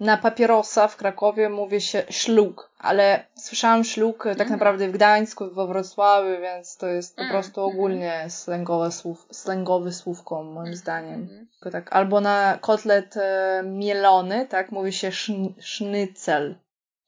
na 0.00 0.16
papierosa 0.16 0.88
w 0.88 0.96
Krakowie 0.96 1.48
mówi 1.48 1.80
się 1.80 2.02
szluk, 2.10 2.70
ale 2.78 3.26
słyszałam 3.34 3.84
szluk 3.84 4.22
tak 4.22 4.32
mhm. 4.32 4.50
naprawdę 4.50 4.88
w 4.88 4.92
Gdańsku, 4.92 5.50
we 5.50 5.66
Wrocławiu, 5.66 6.40
więc 6.40 6.76
to 6.76 6.86
jest 6.86 7.16
po 7.16 7.22
mhm. 7.22 7.40
prostu 7.40 7.64
ogólnie 7.64 8.24
slangowe 8.28 8.92
słów, 8.92 9.26
slangowe 9.32 9.92
słówko, 9.92 10.42
moim 10.42 10.76
zdaniem. 10.76 11.48
Tak. 11.72 11.92
Albo 11.92 12.20
na 12.20 12.58
kotlet 12.60 13.16
y, 13.16 13.20
mielony, 13.64 14.46
tak, 14.46 14.72
mówi 14.72 14.92
się 14.92 15.10
sznycel. 15.58 16.54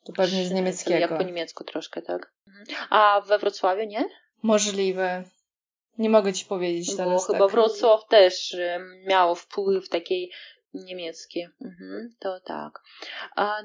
To 0.04 0.12
pewnie 0.12 0.46
z 0.46 0.50
niemieckiego. 0.50 1.00
Jak 1.00 1.16
po 1.16 1.22
niemiecku 1.22 1.64
troszkę, 1.64 2.02
tak. 2.02 2.32
A 2.90 3.20
we 3.20 3.38
Wrocławiu 3.38 3.86
nie? 3.86 4.04
Możliwe. 4.42 5.24
Nie 5.98 6.10
mogę 6.10 6.32
ci 6.32 6.44
powiedzieć 6.44 6.96
teraz. 6.96 7.26
Bo 7.26 7.32
chyba 7.32 7.46
tak. 7.46 7.50
Wrocław 7.50 8.06
też 8.08 8.56
miał 9.06 9.34
wpływ 9.34 9.88
takiej 9.88 10.30
Niemiecki, 10.74 11.46
mhm, 11.64 12.14
to 12.18 12.40
tak. 12.40 12.82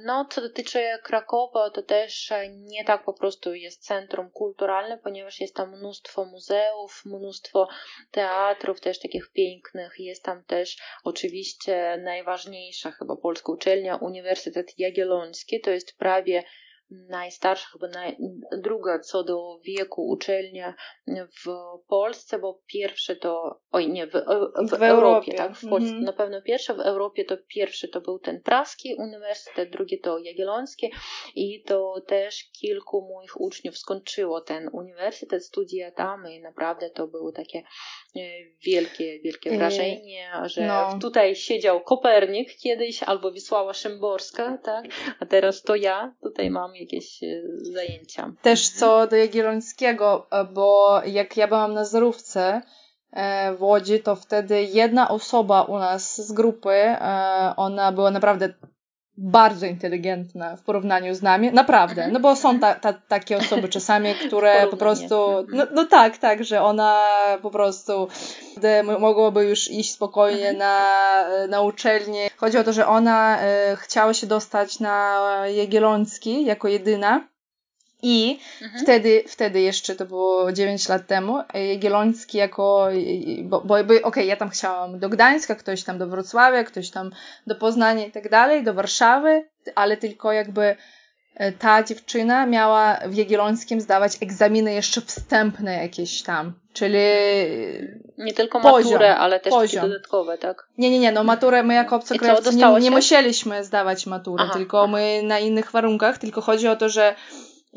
No, 0.05 0.25
co 0.29 0.41
dotyczy 0.41 0.79
Krakowa, 1.03 1.69
to 1.69 1.83
też 1.83 2.33
nie 2.51 2.83
tak 2.85 3.03
po 3.03 3.13
prostu 3.13 3.53
jest 3.53 3.85
centrum 3.85 4.29
kulturalne, 4.29 4.97
ponieważ 4.97 5.39
jest 5.39 5.55
tam 5.55 5.77
mnóstwo 5.77 6.25
muzeów, 6.25 7.01
mnóstwo 7.05 7.67
teatrów 8.11 8.81
też 8.81 8.99
takich 8.99 9.31
pięknych. 9.31 9.95
Jest 9.99 10.23
tam 10.23 10.43
też 10.43 10.77
oczywiście 11.03 11.97
najważniejsza 12.03 12.91
chyba 12.91 13.15
polska 13.15 13.51
uczelnia, 13.51 13.95
Uniwersytet 13.95 14.79
Jagielloński, 14.79 15.61
to 15.61 15.71
jest 15.71 15.97
prawie 15.97 16.43
najstarsza, 16.89 17.67
chyba 17.71 17.87
naj, 17.87 18.17
druga 18.57 18.99
co 18.99 19.23
do 19.23 19.59
wieku 19.63 20.07
uczelnia 20.07 20.73
w 21.07 21.45
Polsce, 21.87 22.39
bo 22.39 22.61
pierwsze 22.67 23.15
to, 23.15 23.61
oj 23.71 23.89
nie, 23.89 24.07
w, 24.07 24.11
w, 24.11 24.69
w, 24.69 24.79
w 24.79 24.83
Europie, 24.83 25.33
tak, 25.33 25.55
w 25.55 25.69
Polsce. 25.69 25.89
Mm 25.89 26.01
-hmm. 26.01 26.05
na 26.05 26.13
pewno 26.13 26.41
pierwsze, 26.41 26.73
w 26.73 26.79
Europie 26.79 27.25
to 27.25 27.37
pierwszy 27.47 27.87
to 27.87 28.01
był 28.01 28.19
ten 28.19 28.41
praski 28.41 28.95
uniwersytet, 28.95 29.71
drugi 29.71 29.99
to 29.99 30.17
jagielloński 30.17 30.91
i 31.35 31.63
to 31.63 32.01
też 32.07 32.51
kilku 32.59 33.01
moich 33.01 33.41
uczniów 33.41 33.77
skończyło 33.77 34.41
ten 34.41 34.69
uniwersytet, 34.73 35.45
studia 35.45 35.91
tam 35.91 36.29
i 36.29 36.41
naprawdę 36.41 36.89
to 36.89 37.07
było 37.07 37.31
takie 37.31 37.63
e, 38.19 38.47
wielkie, 38.65 39.19
wielkie 39.19 39.57
wrażenie, 39.57 40.31
że 40.45 40.67
no. 40.67 40.99
tutaj 41.01 41.35
siedział 41.35 41.81
Kopernik 41.81 42.57
kiedyś 42.57 43.03
albo 43.03 43.31
Wisława 43.31 43.73
Szymborska, 43.73 44.57
tak, 44.63 44.85
a 45.19 45.25
teraz 45.25 45.61
to 45.61 45.75
ja 45.75 46.13
tutaj 46.23 46.49
mam 46.49 46.75
jakieś 46.75 47.23
e, 47.23 47.41
zajęcia. 47.61 48.33
Też 48.41 48.69
co 48.69 49.07
do 49.07 49.15
Jagiellońskiego, 49.15 50.27
e, 50.31 50.43
bo 50.43 51.01
jak 51.05 51.37
ja 51.37 51.47
byłam 51.47 51.73
na 51.73 51.85
zarówce 51.85 52.61
e, 53.11 53.53
w 53.55 53.63
Łodzi, 53.63 53.99
to 53.99 54.15
wtedy 54.15 54.63
jedna 54.63 55.09
osoba 55.09 55.61
u 55.61 55.77
nas 55.77 56.27
z 56.27 56.31
grupy, 56.31 56.95
ona 57.57 57.91
była 57.91 58.11
naprawdę 58.11 58.53
bardzo 59.17 59.65
inteligentna 59.65 60.55
w 60.55 60.61
porównaniu 60.61 61.15
z 61.15 61.21
nami. 61.21 61.51
Naprawdę. 61.51 62.01
Mhm. 62.01 62.13
No 62.13 62.19
bo 62.19 62.35
są 62.35 62.59
ta, 62.59 62.75
ta, 62.75 62.93
takie 62.93 63.37
osoby 63.37 63.69
czasami, 63.69 64.15
które 64.27 64.67
po 64.67 64.77
prostu. 64.77 65.15
No, 65.53 65.63
no 65.73 65.85
tak, 65.85 66.17
tak, 66.17 66.43
że 66.43 66.61
ona 66.61 67.03
po 67.41 67.51
prostu 67.51 68.07
mogłaby 68.99 69.45
już 69.45 69.71
iść 69.71 69.93
spokojnie 69.93 70.49
mhm. 70.49 70.57
na, 70.57 71.47
na 71.47 71.61
uczelnię. 71.61 72.29
Chodzi 72.37 72.57
o 72.57 72.63
to, 72.63 72.73
że 72.73 72.87
ona 72.87 73.41
e, 73.41 73.75
chciała 73.75 74.13
się 74.13 74.27
dostać 74.27 74.79
na 74.79 75.21
Jagielloński 75.55 76.45
jako 76.45 76.67
jedyna. 76.67 77.27
I 78.01 78.39
mhm. 78.61 78.83
wtedy, 78.83 79.23
wtedy 79.27 79.61
jeszcze 79.61 79.95
to 79.95 80.05
było 80.05 80.51
9 80.51 80.89
lat 80.89 81.07
temu, 81.07 81.39
Jagielloński 81.53 82.37
jako, 82.37 82.87
bo, 83.43 83.61
bo 83.61 83.75
okej, 83.75 84.03
okay, 84.03 84.25
ja 84.25 84.35
tam 84.35 84.49
chciałam 84.49 84.99
do 84.99 85.09
Gdańska, 85.09 85.55
ktoś 85.55 85.83
tam 85.83 85.97
do 85.97 86.07
Wrocławia, 86.07 86.63
ktoś 86.63 86.89
tam 86.89 87.11
do 87.47 87.55
Poznania 87.55 88.05
i 88.05 88.11
tak 88.11 88.29
dalej, 88.29 88.63
do 88.63 88.73
Warszawy, 88.73 89.45
ale 89.75 89.97
tylko 89.97 90.31
jakby 90.31 90.75
e, 91.35 91.51
ta 91.51 91.83
dziewczyna 91.83 92.45
miała 92.45 92.99
w 93.07 93.15
Jagiellońskim 93.15 93.81
zdawać 93.81 94.17
egzaminy 94.21 94.73
jeszcze 94.73 95.01
wstępne 95.01 95.81
jakieś 95.81 96.23
tam, 96.23 96.53
czyli 96.73 96.99
nie 98.17 98.33
tylko 98.33 98.59
poziom, 98.59 98.91
maturę, 98.91 99.15
ale 99.15 99.39
też 99.39 99.53
poziom. 99.53 99.81
takie 99.81 99.93
dodatkowe, 99.93 100.37
tak? 100.37 100.67
Nie, 100.77 100.89
nie, 100.89 100.99
nie, 100.99 101.11
no 101.11 101.23
maturę 101.23 101.63
my 101.63 101.73
jako 101.73 101.95
obcokrajowcy 101.95 102.55
nie, 102.55 102.79
nie 102.79 102.91
musieliśmy 102.91 103.63
zdawać 103.63 104.05
matury, 104.05 104.43
Aha. 104.43 104.53
tylko 104.53 104.87
my 104.87 105.21
na 105.23 105.39
innych 105.39 105.71
warunkach, 105.71 106.17
tylko 106.17 106.41
chodzi 106.41 106.67
o 106.67 106.75
to, 106.75 106.89
że 106.89 107.15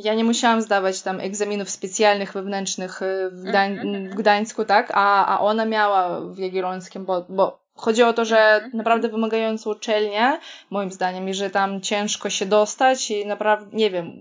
ja 0.05 0.15
nie 0.15 0.25
musiałam 0.25 0.63
zdawać 0.63 1.03
tam 1.03 1.21
egzaminów 1.21 1.71
specjalnych 1.71 2.33
wewnętrznych 2.33 3.03
y, 3.03 3.31
w, 3.31 3.43
Gdań 3.43 4.09
w 4.09 4.15
Gdańsku, 4.15 4.65
tak? 4.65 4.91
A, 4.95 5.27
a 5.27 5.41
ona 5.41 5.65
miała 5.65 6.21
w 6.21 6.39
Jagiellońskim, 6.39 7.05
bo, 7.05 7.27
bo 7.29 7.61
chodzi 7.81 8.03
o 8.03 8.13
to, 8.13 8.25
że 8.25 8.55
mhm. 8.55 8.71
naprawdę 8.75 9.09
wymagająca 9.09 9.71
uczelnia, 9.71 10.41
moim 10.71 10.93
zdaniem, 10.93 11.29
i 11.29 11.35
że 11.35 11.51
tam 11.51 11.81
ciężko 11.81 12.31
się 12.31 12.47
dostać 12.47 13.11
i 13.11 13.27
naprawdę, 13.27 13.77
nie 13.77 13.91
wiem, 13.91 14.13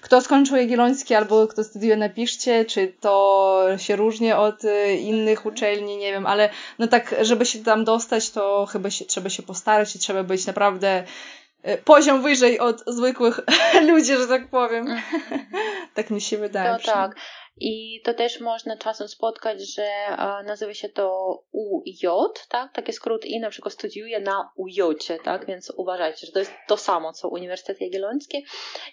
kto 0.00 0.20
skończył 0.20 0.56
Jagielloński 0.56 1.14
albo 1.14 1.46
kto 1.46 1.64
studiuje, 1.64 1.96
napiszcie, 1.96 2.64
czy 2.64 2.92
to 3.00 3.66
się 3.76 3.96
różni 3.96 4.32
od 4.32 4.64
y, 4.64 4.94
innych 4.94 5.38
mhm. 5.38 5.54
uczelni, 5.54 5.96
nie 5.96 6.12
wiem, 6.12 6.26
ale 6.26 6.50
no 6.78 6.86
tak, 6.86 7.14
żeby 7.22 7.46
się 7.46 7.58
tam 7.58 7.84
dostać, 7.84 8.30
to 8.30 8.66
chyba 8.66 8.90
się, 8.90 9.04
trzeba 9.04 9.28
się 9.28 9.42
postarać 9.42 9.96
i 9.96 9.98
trzeba 9.98 10.22
być 10.22 10.46
naprawdę 10.46 11.04
poziom 11.84 12.22
wyżej 12.22 12.60
od 12.60 12.80
zwykłych 12.86 13.40
ludzi, 13.90 14.16
że 14.16 14.28
tak 14.28 14.50
powiem. 14.50 14.86
Tak 15.94 16.10
mi 16.10 16.20
się 16.20 16.38
wydaje. 16.38 16.78
To 16.78 16.92
tak. 16.92 17.16
I 17.56 18.00
to 18.04 18.14
też 18.14 18.40
można 18.40 18.76
czasem 18.76 19.08
spotkać, 19.08 19.74
że 19.74 19.88
nazywa 20.44 20.74
się 20.74 20.88
to 20.88 21.38
UJ, 21.52 22.06
tak? 22.48 22.72
Taki 22.72 22.92
skrót 22.92 23.24
i 23.24 23.40
na 23.40 23.50
przykład 23.50 23.74
studiuje 23.74 24.20
na 24.20 24.50
UJ, 24.56 24.80
tak? 25.24 25.46
Więc 25.46 25.72
uważajcie, 25.76 26.26
że 26.26 26.32
to 26.32 26.38
jest 26.38 26.52
to 26.68 26.76
samo, 26.76 27.12
co 27.12 27.28
Uniwersytet 27.28 27.80
Jagielloński 27.80 28.46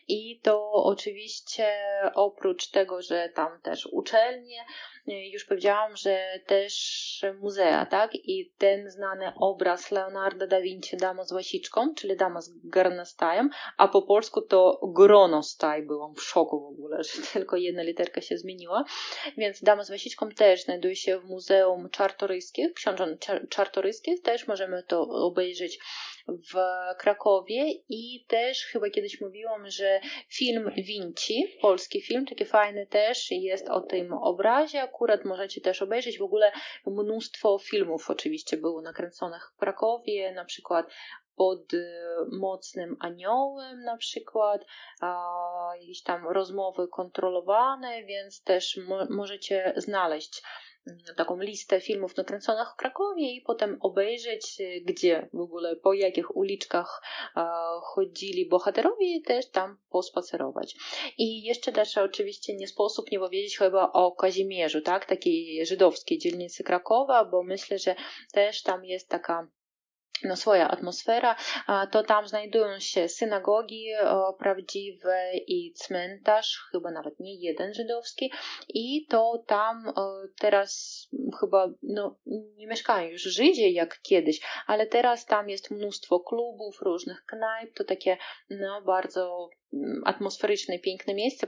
i 0.08 0.40
to 0.44 0.72
oczywiście 0.72 1.68
oprócz 2.16 2.68
tego, 2.68 3.02
że 3.02 3.30
tam 3.36 3.62
też 3.62 3.86
uczelnie, 3.92 4.66
już 5.08 5.46
powiedziałam, 5.46 5.98
że 5.98 6.40
też 6.46 7.26
muzea, 7.40 7.86
tak? 7.86 8.16
I 8.16 8.54
ten 8.58 8.92
znany 8.92 9.32
obraz 9.36 9.92
Leonardo 9.92 10.48
da 10.48 10.62
Vinci 10.62 10.98
Dama 10.98 11.24
z 11.24 11.32
łasiczką, 11.32 11.94
czyli 11.96 12.18
Dama 12.18 12.42
z 12.42 12.52
garnostajem, 12.64 13.50
a 13.78 13.88
po 13.88 14.02
polsku 14.02 14.42
to 14.42 14.80
gronostaj. 14.84 15.84
Byłam 15.84 16.16
w 16.16 16.24
szoku 16.24 16.60
w 16.60 16.66
ogóle, 16.66 17.04
że 17.04 17.22
tylko 17.34 17.58
jedna 17.58 17.84
literka 17.84 18.22
się 18.22 18.38
zmieniła. 18.38 18.84
Więc 19.38 19.62
Dama 19.62 19.84
z 19.84 19.90
łasiczką 19.90 20.30
też 20.30 20.64
znajduje 20.64 20.96
się 20.96 21.20
w 21.20 21.26
Muzeum 21.26 21.90
Czartoryskich, 21.90 22.74
książąt 22.74 23.26
Czartoryskich. 23.50 24.22
Też 24.22 24.48
możemy 24.48 24.84
to 24.84 25.02
obejrzeć 25.02 25.80
w 26.28 26.56
Krakowie 26.98 27.72
i 27.90 28.26
też 28.28 28.66
chyba 28.66 28.90
kiedyś 28.90 29.22
mówiłam, 29.22 29.70
że 29.70 30.00
film 30.28 30.72
Vinci, 30.78 31.58
polski 31.62 32.02
film, 32.02 32.26
taki 32.26 32.46
fajny 32.46 32.88
też 32.88 33.32
jest 33.32 33.70
o 33.70 33.82
tym 33.82 34.14
obrazie, 34.14 34.82
akurat 34.82 35.26
możecie 35.26 35.62
też 35.62 35.82
obejrzeć. 35.82 36.20
W 36.20 36.24
ogóle 36.24 36.52
mnóstwo 36.88 37.58
filmów 37.60 38.10
oczywiście 38.10 38.58
było 38.58 38.82
nakręconych 38.82 39.52
w 39.56 39.60
Krakowie, 39.60 40.32
na 40.32 40.46
przykład 40.46 40.86
pod 41.36 41.72
mocnym 42.32 42.96
aniołem 43.00 43.84
na 43.84 43.98
przykład, 43.98 44.66
jakieś 45.82 46.04
tam 46.04 46.28
rozmowy 46.28 46.88
kontrolowane, 46.88 48.04
więc 48.04 48.44
też 48.44 48.80
mo 48.88 49.06
możecie 49.10 49.74
znaleźć 49.78 50.44
taką 51.18 51.40
listę 51.40 51.82
filmów 51.82 52.18
nakręconych 52.18 52.68
w 52.74 52.76
Krakowie 52.76 53.32
i 53.32 53.42
potem 53.42 53.78
obejrzeć, 53.80 54.62
y, 54.62 54.82
gdzie 54.86 55.30
w 55.34 55.40
ogóle, 55.40 55.76
po 55.76 55.94
jakich 55.94 56.36
uliczkach 56.36 57.02
chodzili 57.82 58.50
bohaterowie 58.50 59.16
i 59.16 59.22
też 59.22 59.50
tam 59.50 59.78
pospacerować. 59.90 60.76
I 61.18 61.44
jeszcze 61.44 61.72
też 61.72 61.98
oczywiście 61.98 62.56
nie 62.56 62.68
sposób 62.68 63.12
nie 63.12 63.20
powiedzieć 63.20 63.58
chyba 63.58 63.92
o 63.92 64.12
Kazimierzu, 64.12 64.82
tak, 64.82 65.06
takiej 65.06 65.66
żydowskiej 65.66 66.18
dzielnicy 66.18 66.64
Krakowa, 66.64 67.26
bo 67.26 67.44
myślę, 67.44 67.78
że 67.78 67.96
też 68.32 68.64
tam 68.64 68.86
jest 68.86 69.10
taka 69.10 69.48
no, 70.24 70.36
swoja 70.36 70.68
atmosfera, 70.68 71.36
to 71.92 72.04
tam 72.04 72.28
znajdują 72.28 72.80
się 72.80 73.10
synagogi 73.10 73.86
prawdziwe 74.40 75.32
i 75.48 75.74
cmentarz, 75.74 76.60
chyba 76.72 76.92
nawet 76.92 77.20
nie 77.20 77.36
jeden 77.36 77.74
żydowski. 77.74 78.32
I 78.70 79.06
to 79.10 79.44
tam 79.48 79.94
teraz 80.40 81.02
chyba 81.40 81.68
no, 81.84 82.16
nie 82.58 82.68
mieszkają 82.68 83.10
już 83.10 83.22
Żydzi 83.22 83.74
jak 83.74 84.02
kiedyś, 84.02 84.42
ale 84.68 84.88
teraz 84.88 85.26
tam 85.26 85.50
jest 85.50 85.72
mnóstwo 85.72 86.20
klubów, 86.20 86.82
różnych 86.82 87.26
knajp, 87.26 87.74
to 87.76 87.84
takie 87.84 88.18
no, 88.50 88.82
bardzo 88.82 89.50
atmosferyczne, 90.06 90.80
piękne 90.80 91.14
miejsce. 91.14 91.48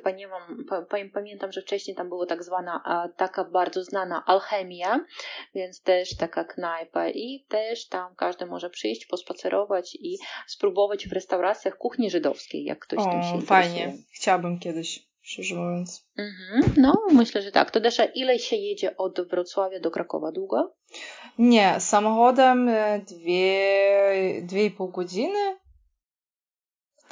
Pamiętam, 1.13 1.51
że 1.51 1.61
wcześniej 1.61 1.95
tam 1.95 2.09
była 2.09 2.25
tak 2.25 2.43
zwana 2.43 2.83
taka 3.17 3.43
bardzo 3.43 3.83
znana 3.83 4.23
alchemia, 4.25 5.05
więc 5.55 5.81
też 5.81 6.17
taka 6.17 6.43
knajpa 6.43 7.09
i 7.09 7.45
też 7.47 7.87
tam 7.87 8.15
każdy 8.15 8.45
może 8.45 8.69
przyjść, 8.69 9.05
pospacerować 9.05 9.95
i 9.95 10.17
spróbować 10.47 11.07
w 11.07 11.13
restauracjach 11.13 11.77
kuchni 11.77 12.09
żydowskiej, 12.09 12.63
jak 12.63 12.79
ktoś 12.79 12.99
o, 12.99 13.11
tym 13.11 13.23
się 13.23 13.41
fajnie. 13.41 13.93
Chciałabym 14.11 14.59
kiedyś, 14.59 15.07
szczerze 15.21 15.55
mówiąc. 15.55 16.09
Mhm, 16.17 16.73
no, 16.77 16.93
myślę, 17.11 17.41
że 17.41 17.51
tak. 17.51 17.71
To 17.71 17.79
Desza, 17.79 18.05
ile 18.05 18.39
się 18.39 18.55
jedzie 18.55 18.97
od 18.97 19.29
Wrocławia 19.29 19.79
do 19.79 19.91
Krakowa? 19.91 20.31
Długo? 20.31 20.75
Nie, 21.37 21.75
samochodem 21.79 22.69
e, 22.69 22.99
dwie, 22.99 24.41
dwie 24.41 24.65
i 24.65 24.71
pół 24.71 24.87
godziny 24.87 25.62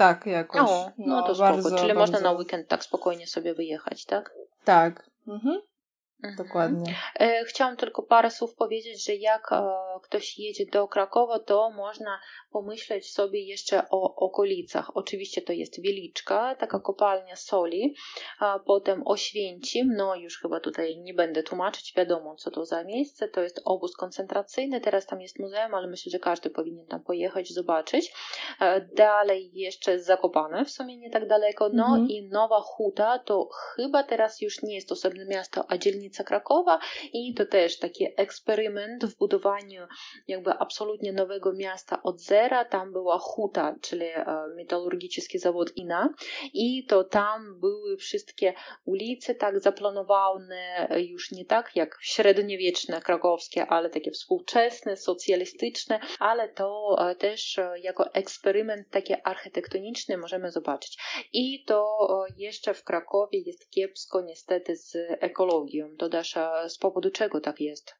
tak, 0.02 0.26
jakoś. 0.26 0.62
O, 0.62 0.92
no, 0.98 1.06
no 1.06 1.22
to 1.22 1.36
bardzo, 1.36 1.62
spoko. 1.62 1.76
Czyli 1.76 1.94
bardzo... 1.94 2.00
można 2.00 2.20
na 2.20 2.32
weekend 2.32 2.68
tak 2.68 2.84
spokojnie 2.84 3.28
sobie 3.28 3.54
wyjechać, 3.54 4.06
tak? 4.06 4.34
Tak. 4.64 5.10
Mhm. 5.28 5.62
Mhm. 6.24 6.48
Dokładnie. 6.48 6.96
E, 7.20 7.46
chciałam 7.46 7.78
tylko 7.78 8.04
parę 8.04 8.32
słów 8.32 8.56
powiedzieć, 8.56 9.06
że 9.06 9.16
jak 9.16 9.52
e, 9.52 9.62
ktoś 10.04 10.40
jedzie 10.40 10.66
do 10.66 10.88
Krakowa, 10.88 11.40
to 11.40 11.72
można 11.72 12.20
pomyśleć 12.52 13.14
sobie 13.14 13.46
jeszcze 13.48 13.84
o 13.90 14.16
okolicach. 14.16 14.98
Oczywiście 14.98 15.42
to 15.42 15.54
jest 15.54 15.82
Wieliczka, 15.82 16.56
taka 16.56 16.80
kopalnia 16.80 17.36
soli, 17.36 17.96
a 18.40 18.60
potem 18.66 19.02
Oświęcim, 19.06 19.94
no 19.96 20.16
już 20.16 20.40
chyba 20.40 20.60
tutaj 20.60 20.98
nie 20.98 21.14
będę 21.14 21.44
tłumaczyć, 21.44 21.94
wiadomo 21.98 22.36
co 22.36 22.52
to 22.52 22.66
za 22.66 22.84
miejsce, 22.84 23.28
to 23.28 23.42
jest 23.42 23.62
obóz 23.66 23.96
koncentracyjny, 23.96 24.82
teraz 24.82 25.06
tam 25.06 25.22
jest 25.22 25.40
muzeum, 25.40 25.74
ale 25.74 25.88
myślę, 25.88 26.10
że 26.10 26.20
każdy 26.20 26.50
powinien 26.50 26.88
tam 26.88 27.04
pojechać, 27.04 27.54
zobaczyć. 27.54 28.14
E, 28.60 28.82
dalej 28.82 29.52
jeszcze 29.54 30.00
Zakopane, 30.00 30.66
w 30.66 30.72
sumie 30.72 30.98
nie 30.98 31.10
tak 31.10 31.28
daleko, 31.28 31.70
no 31.74 31.86
mhm. 31.86 32.08
i 32.10 32.24
Nowa 32.24 32.62
Huta, 32.62 33.20
to 33.20 33.50
chyba 33.52 34.04
teraz 34.04 34.42
już 34.42 34.64
nie 34.64 34.76
jest 34.76 34.92
osobne 34.92 35.26
miasto, 35.26 35.66
a 35.68 35.78
dzielnica 35.78 36.11
Krakowa 36.26 36.80
i 37.14 37.34
to 37.34 37.46
też 37.46 37.80
taki 37.80 38.08
eksperyment 38.18 39.06
w 39.06 39.18
budowaniu 39.18 39.88
jakby 40.28 40.52
absolutnie 40.52 41.14
nowego 41.14 41.54
miasta 41.54 42.04
od 42.04 42.22
zera. 42.22 42.66
Tam 42.66 42.92
była 42.92 43.18
Huta, 43.18 43.76
czyli 43.82 44.06
e, 44.06 44.26
metalurgiczny 44.56 45.12
zawód 45.40 45.78
INA 45.78 46.10
i 46.54 46.86
to 46.86 47.04
tam 47.04 47.60
były 47.60 47.98
wszystkie 47.98 48.54
ulice 48.86 49.36
tak 49.36 49.60
zaplanowane 49.60 50.88
już 50.98 51.32
nie 51.32 51.46
tak 51.46 51.76
jak 51.76 51.98
średniowieczne 52.02 53.02
krakowskie, 53.02 53.68
ale 53.68 53.90
takie 53.90 54.12
współczesne, 54.12 54.98
socjalistyczne, 54.98 56.00
ale 56.20 56.50
to 56.50 56.96
e, 57.00 57.16
też 57.16 57.58
e, 57.58 57.80
jako 57.80 58.14
eksperyment 58.14 58.90
taki 58.90 59.14
architektoniczny 59.24 60.18
możemy 60.18 60.52
zobaczyć. 60.52 60.98
I 61.34 61.64
to 61.66 62.08
jeszcze 62.38 62.74
w 62.74 62.84
Krakowie 62.84 63.40
jest 63.40 63.70
kiepsko 63.70 64.22
niestety 64.22 64.76
z 64.76 64.98
ekologią. 65.10 65.96
To 66.02 66.10
też 66.10 66.36
z 66.68 66.78
powodu 66.78 67.12
czego 67.12 67.42
tak 67.42 67.62
jest? 67.62 67.96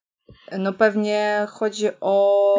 No 0.58 0.74
pewnie 0.74 1.48
chodzi 1.50 1.88
o 2.02 2.56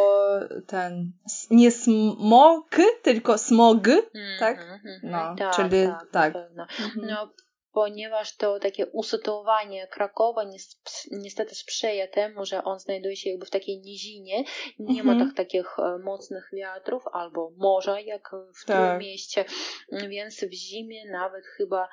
ten, 0.67 1.13
nie 1.51 1.71
smog, 1.71 2.77
tylko 3.03 3.39
smog, 3.39 3.89
mm, 3.89 4.03
tak? 4.39 4.59
Mm, 4.59 5.01
no, 5.03 5.35
tak, 5.39 5.57
czyli 5.57 5.87
tak. 5.87 6.11
tak. 6.13 6.37
Mhm. 6.37 7.07
No, 7.07 7.33
ponieważ 7.73 8.37
to 8.37 8.59
takie 8.59 8.87
usytuowanie 8.87 9.87
Krakowa 9.87 10.45
niestety 11.11 11.55
sprzyja 11.55 12.09
temu, 12.09 12.45
że 12.45 12.65
on 12.65 12.79
znajduje 12.79 13.17
się 13.17 13.31
jakby 13.31 13.47
w 13.47 13.51
takiej 13.51 13.81
nizinie, 13.81 14.45
nie 14.79 15.01
mhm. 15.01 15.19
ma 15.19 15.27
tak, 15.27 15.37
takich 15.37 15.79
e, 15.79 15.99
mocnych 15.99 16.51
wiatrów 16.53 17.03
albo 17.13 17.51
morza 17.57 18.01
jak 18.01 18.31
w 18.63 18.65
tak. 18.65 18.91
tym 18.91 18.99
mieście, 18.99 19.45
więc 20.09 20.45
w 20.45 20.53
zimie 20.53 21.11
nawet 21.11 21.47
chyba 21.47 21.89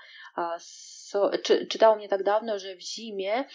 so, 1.10 1.32
czy, 1.44 1.66
czytałam 1.66 2.00
nie 2.00 2.10
tak 2.10 2.24
dawno, 2.24 2.60
że 2.60 2.76
w 2.76 2.82
zimie 2.82 3.46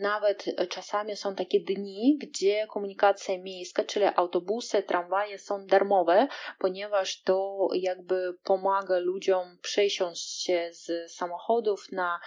nawet 0.00 0.44
czasami 0.68 1.16
są 1.16 1.34
takie 1.34 1.60
dni, 1.60 2.18
gdzie 2.20 2.66
komunikacja 2.66 3.38
miejska, 3.38 3.84
czyli 3.84 4.04
autobusy, 4.16 4.82
tramwaje 4.82 5.38
są 5.38 5.66
darmowe, 5.66 6.28
ponieważ 6.58 7.22
to 7.22 7.68
jakby 7.74 8.34
pomaga 8.44 8.98
ludziom 8.98 9.58
przesiąść 9.62 10.42
się 10.42 10.68
z 10.72 11.12
samochodów 11.12 11.92
na 11.92 12.20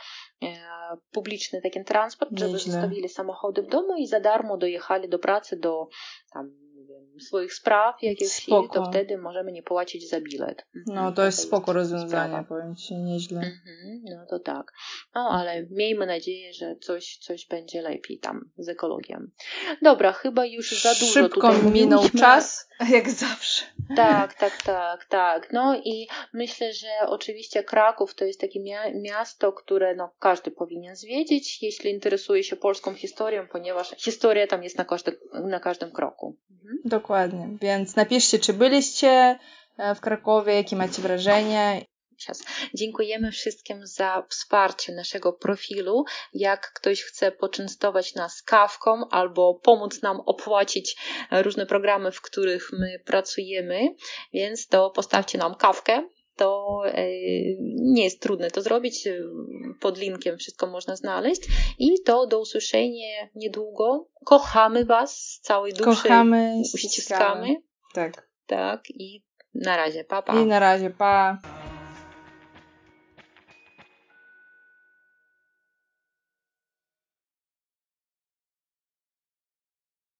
e, 0.44 0.48
publiczny 1.12 1.62
taki 1.62 1.84
transport, 1.84 2.32
żeby 2.36 2.54
Nieźle. 2.54 2.72
zostawili 2.74 3.10
samochody 3.10 3.62
w 3.62 3.68
domu 3.68 3.96
i 3.98 4.08
za 4.08 4.20
darmo 4.20 4.58
dojechali 4.58 5.10
do 5.10 5.20
pracy, 5.20 5.58
do 5.60 5.88
tam 6.34 6.63
swoich 7.20 7.54
spraw 7.54 7.96
jakichś 8.02 8.46
to 8.46 8.86
wtedy 8.90 9.18
możemy 9.18 9.52
nie 9.52 9.64
płacić 9.64 10.10
za 10.10 10.22
bilet. 10.22 10.66
No 10.88 10.94
mhm, 10.94 11.14
to 11.14 11.26
jest 11.26 11.40
spoko 11.40 11.74
rozwiązanie, 11.74 12.34
sprawa. 12.34 12.44
powiem 12.44 12.76
Ci, 12.76 12.96
nieźle. 12.96 13.38
Mhm, 13.38 14.02
no 14.04 14.26
to 14.30 14.40
tak. 14.40 14.72
No 15.16 15.30
ale 15.32 15.66
miejmy 15.72 16.06
nadzieję, 16.06 16.54
że 16.54 16.76
coś, 16.76 17.18
coś 17.18 17.48
będzie 17.48 17.82
lepiej 17.82 18.20
tam 18.20 18.50
z 18.58 18.70
ekologią. 18.70 19.18
Dobra, 19.82 20.12
chyba 20.12 20.46
już 20.46 20.82
za 20.82 20.94
dużo 20.94 21.06
Szybko 21.06 21.54
tutaj 21.54 21.72
minął 21.72 22.04
czas, 22.20 22.70
jak 22.90 23.10
zawsze. 23.10 23.66
Tak, 23.96 24.34
tak, 24.34 24.64
tak, 24.64 25.06
tak. 25.06 25.54
No 25.54 25.82
i 25.86 26.08
myślę, 26.34 26.74
że 26.74 26.88
oczywiście 27.08 27.64
Kraków 27.64 28.16
to 28.16 28.26
jest 28.26 28.42
takie 28.42 28.60
miasto, 28.94 29.54
które 29.54 29.96
no, 29.96 30.12
każdy 30.20 30.52
powinien 30.52 30.96
zwiedzić, 30.96 31.64
jeśli 31.64 31.92
interesuje 31.92 32.44
się 32.44 32.56
polską 32.56 32.94
historią, 32.94 33.48
ponieważ 33.48 33.96
historia 33.98 34.48
tam 34.48 34.64
jest 34.64 34.78
na, 34.78 34.86
każdy, 34.86 35.20
na 35.34 35.60
każdym 35.60 35.92
kroku. 35.92 36.38
Mhm. 36.52 36.78
Dokładnie, 37.04 37.50
więc 37.62 37.96
napiszcie, 37.96 38.40
czy 38.40 38.54
byliście 38.54 39.40
e, 39.78 39.96
w 39.96 40.02
Krakowie, 40.02 40.54
jakie 40.54 40.76
macie 40.76 41.02
wrażenia. 41.02 41.82
Dziękujemy 42.74 43.32
wszystkim 43.32 43.88
za 43.88 44.24
wsparcie 44.30 44.94
naszego 44.94 45.34
profilu. 45.34 46.06
Jak 46.34 46.74
ktoś 46.74 47.02
chce 47.04 47.32
poczęstować 47.32 48.16
nas 48.16 48.42
kawką 48.42 49.10
albo 49.10 49.54
pomóc 49.54 50.02
nam 50.02 50.20
opłacić 50.20 50.98
różne 51.32 51.66
programy, 51.66 52.12
w 52.12 52.22
których 52.22 52.70
my 52.74 53.00
pracujemy, 53.06 53.96
więc 54.34 54.68
to 54.68 54.90
postawcie 54.90 55.38
nam 55.38 55.56
kawkę 55.56 56.08
to 56.36 56.82
e, 56.86 57.08
nie 57.76 58.04
jest 58.04 58.22
trudne 58.22 58.52
to 58.52 58.62
zrobić. 58.62 59.08
Pod 59.80 59.98
linkiem 59.98 60.38
wszystko 60.38 60.68
można 60.68 60.96
znaleźć. 60.96 61.42
I 61.80 62.02
to 62.06 62.28
do 62.28 62.40
usłyszenia 62.40 63.30
niedługo. 63.36 64.10
Kochamy 64.26 64.86
Was 64.86 65.18
z 65.18 65.40
całej 65.40 65.74
duszy. 65.74 66.04
Kochamy, 66.04 66.62
uściskamy. 66.74 67.56
Tak. 67.94 68.28
Tak. 68.48 68.90
I 68.90 69.24
na 69.54 69.78
razie, 69.78 70.04
pa, 70.04 70.22
pa. 70.22 70.42
I 70.42 70.46
na 70.46 70.60
razie, 70.60 70.90
pa. 70.90 71.42